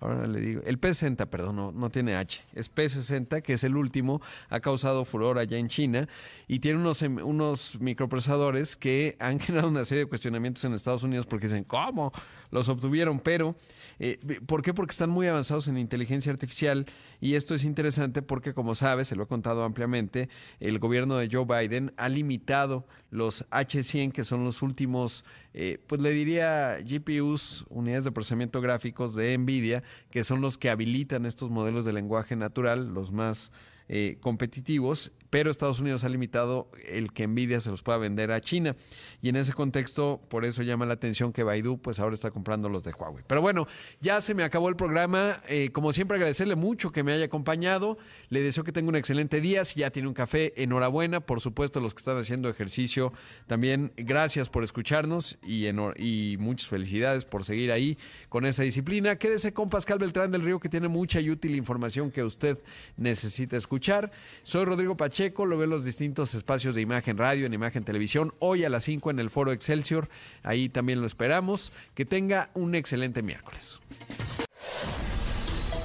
Ahora 0.00 0.26
le 0.28 0.40
digo, 0.40 0.62
el 0.64 0.80
P60, 0.80 1.26
perdón, 1.26 1.56
no, 1.56 1.72
no, 1.72 1.90
tiene 1.90 2.14
H, 2.14 2.44
es 2.54 2.72
P60, 2.72 3.42
que 3.42 3.54
es 3.54 3.64
el 3.64 3.76
último, 3.76 4.20
ha 4.48 4.60
causado 4.60 5.04
furor 5.04 5.38
allá 5.38 5.58
en 5.58 5.68
China. 5.68 6.08
Y 6.46 6.60
tiene 6.60 6.78
unos, 6.78 7.02
em, 7.02 7.18
unos 7.18 7.80
microprocesadores 7.80 8.76
que 8.76 9.16
han 9.18 9.40
generado 9.40 9.68
una 9.68 9.84
serie 9.84 10.04
de 10.04 10.08
cuestionamientos 10.08 10.64
en 10.64 10.74
Estados 10.74 11.02
Unidos 11.02 11.26
porque 11.26 11.46
dicen, 11.46 11.64
¿cómo? 11.64 12.12
Los 12.50 12.68
obtuvieron, 12.68 13.20
pero 13.20 13.56
eh, 13.98 14.18
¿por 14.46 14.62
qué? 14.62 14.72
Porque 14.72 14.92
están 14.92 15.10
muy 15.10 15.26
avanzados 15.26 15.68
en 15.68 15.76
inteligencia 15.76 16.32
artificial. 16.32 16.86
Y 17.20 17.34
esto 17.34 17.54
es 17.54 17.64
interesante 17.64 18.22
porque, 18.22 18.54
como 18.54 18.74
sabes, 18.74 19.08
se 19.08 19.16
lo 19.16 19.24
he 19.24 19.26
contado 19.26 19.64
ampliamente, 19.64 20.28
el 20.60 20.78
gobierno 20.78 21.16
de 21.16 21.28
Joe 21.30 21.44
Biden 21.44 21.92
ha 21.96 22.08
limitado 22.08 22.86
los 23.10 23.48
H100, 23.50 24.12
que 24.12 24.24
son 24.24 24.44
los 24.44 24.62
últimos, 24.62 25.24
eh, 25.54 25.78
pues 25.86 26.00
le 26.00 26.10
diría 26.10 26.78
GPUs, 26.80 27.66
unidades 27.70 28.04
de 28.04 28.12
procesamiento 28.12 28.60
gráficos 28.60 29.14
de 29.14 29.36
NVIDIA, 29.36 29.82
que 30.10 30.24
son 30.24 30.40
los 30.40 30.58
que 30.58 30.70
habilitan 30.70 31.26
estos 31.26 31.50
modelos 31.50 31.84
de 31.84 31.92
lenguaje 31.92 32.36
natural, 32.36 32.94
los 32.94 33.12
más 33.12 33.50
eh, 33.88 34.18
competitivos, 34.20 35.12
pero 35.30 35.50
Estados 35.50 35.80
Unidos 35.80 36.04
ha 36.04 36.08
limitado 36.08 36.70
el 36.86 37.12
que 37.12 37.26
Nvidia 37.26 37.60
se 37.60 37.70
los 37.70 37.82
pueda 37.82 37.98
vender 37.98 38.32
a 38.32 38.40
China. 38.40 38.76
Y 39.20 39.28
en 39.28 39.36
ese 39.36 39.52
contexto, 39.52 40.20
por 40.28 40.44
eso 40.44 40.62
llama 40.62 40.86
la 40.86 40.94
atención 40.94 41.32
que 41.32 41.42
Baidu 41.42 41.78
pues 41.78 42.00
ahora 42.00 42.14
está 42.14 42.30
comprando 42.30 42.68
los 42.68 42.84
de 42.84 42.92
Huawei. 42.92 43.24
Pero 43.26 43.40
bueno, 43.40 43.66
ya 44.00 44.20
se 44.20 44.34
me 44.34 44.42
acabó 44.44 44.68
el 44.68 44.76
programa. 44.76 45.42
Eh, 45.48 45.70
como 45.72 45.92
siempre, 45.92 46.16
agradecerle 46.16 46.56
mucho 46.56 46.92
que 46.92 47.02
me 47.02 47.12
haya 47.12 47.26
acompañado. 47.26 47.98
Le 48.28 48.42
deseo 48.42 48.64
que 48.64 48.72
tenga 48.72 48.88
un 48.88 48.96
excelente 48.96 49.40
día. 49.40 49.64
Si 49.64 49.80
ya 49.80 49.90
tiene 49.90 50.08
un 50.08 50.14
café, 50.14 50.54
enhorabuena. 50.62 51.20
Por 51.20 51.40
supuesto, 51.40 51.80
los 51.80 51.94
que 51.94 51.98
están 51.98 52.16
haciendo 52.16 52.48
ejercicio, 52.48 53.12
también 53.46 53.92
gracias 53.96 54.48
por 54.48 54.64
escucharnos 54.64 55.38
y, 55.42 55.66
y 55.96 56.36
muchas 56.38 56.68
felicidades 56.68 57.24
por 57.24 57.44
seguir 57.44 57.72
ahí 57.72 57.98
con 58.28 58.46
esa 58.46 58.62
disciplina. 58.62 59.16
Quédese 59.16 59.52
con 59.52 59.68
Pascal 59.68 59.98
Beltrán 59.98 60.30
del 60.30 60.42
Río, 60.42 60.60
que 60.60 60.68
tiene 60.68 60.88
mucha 60.88 61.20
y 61.20 61.30
útil 61.30 61.54
información 61.54 62.10
que 62.10 62.22
usted 62.22 62.58
necesita 62.96 63.56
escuchar. 63.56 64.10
Soy 64.42 64.64
Rodrigo 64.64 64.96
Pacheco, 64.96 65.17
lo 65.18 65.56
veo 65.56 65.64
en 65.64 65.70
los 65.70 65.84
distintos 65.84 66.34
espacios 66.34 66.76
de 66.76 66.80
Imagen 66.80 67.18
Radio, 67.18 67.46
en 67.46 67.52
Imagen 67.52 67.82
Televisión, 67.82 68.34
hoy 68.38 68.64
a 68.64 68.68
las 68.68 68.84
5 68.84 69.10
en 69.10 69.18
el 69.18 69.30
Foro 69.30 69.50
Excelsior. 69.50 70.08
Ahí 70.44 70.68
también 70.68 71.00
lo 71.00 71.06
esperamos. 71.06 71.72
Que 71.94 72.04
tenga 72.04 72.50
un 72.54 72.76
excelente 72.76 73.20
miércoles. 73.22 73.80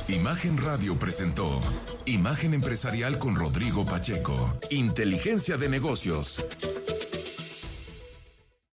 Imagen 0.08 0.58
Radio 0.58 1.00
presentó 1.00 1.60
Imagen 2.06 2.54
Empresarial 2.54 3.18
con 3.18 3.36
Rodrigo 3.36 3.86
Pacheco. 3.86 4.54
Inteligencia 4.70 5.58
de 5.58 5.70
negocios. 5.70 6.46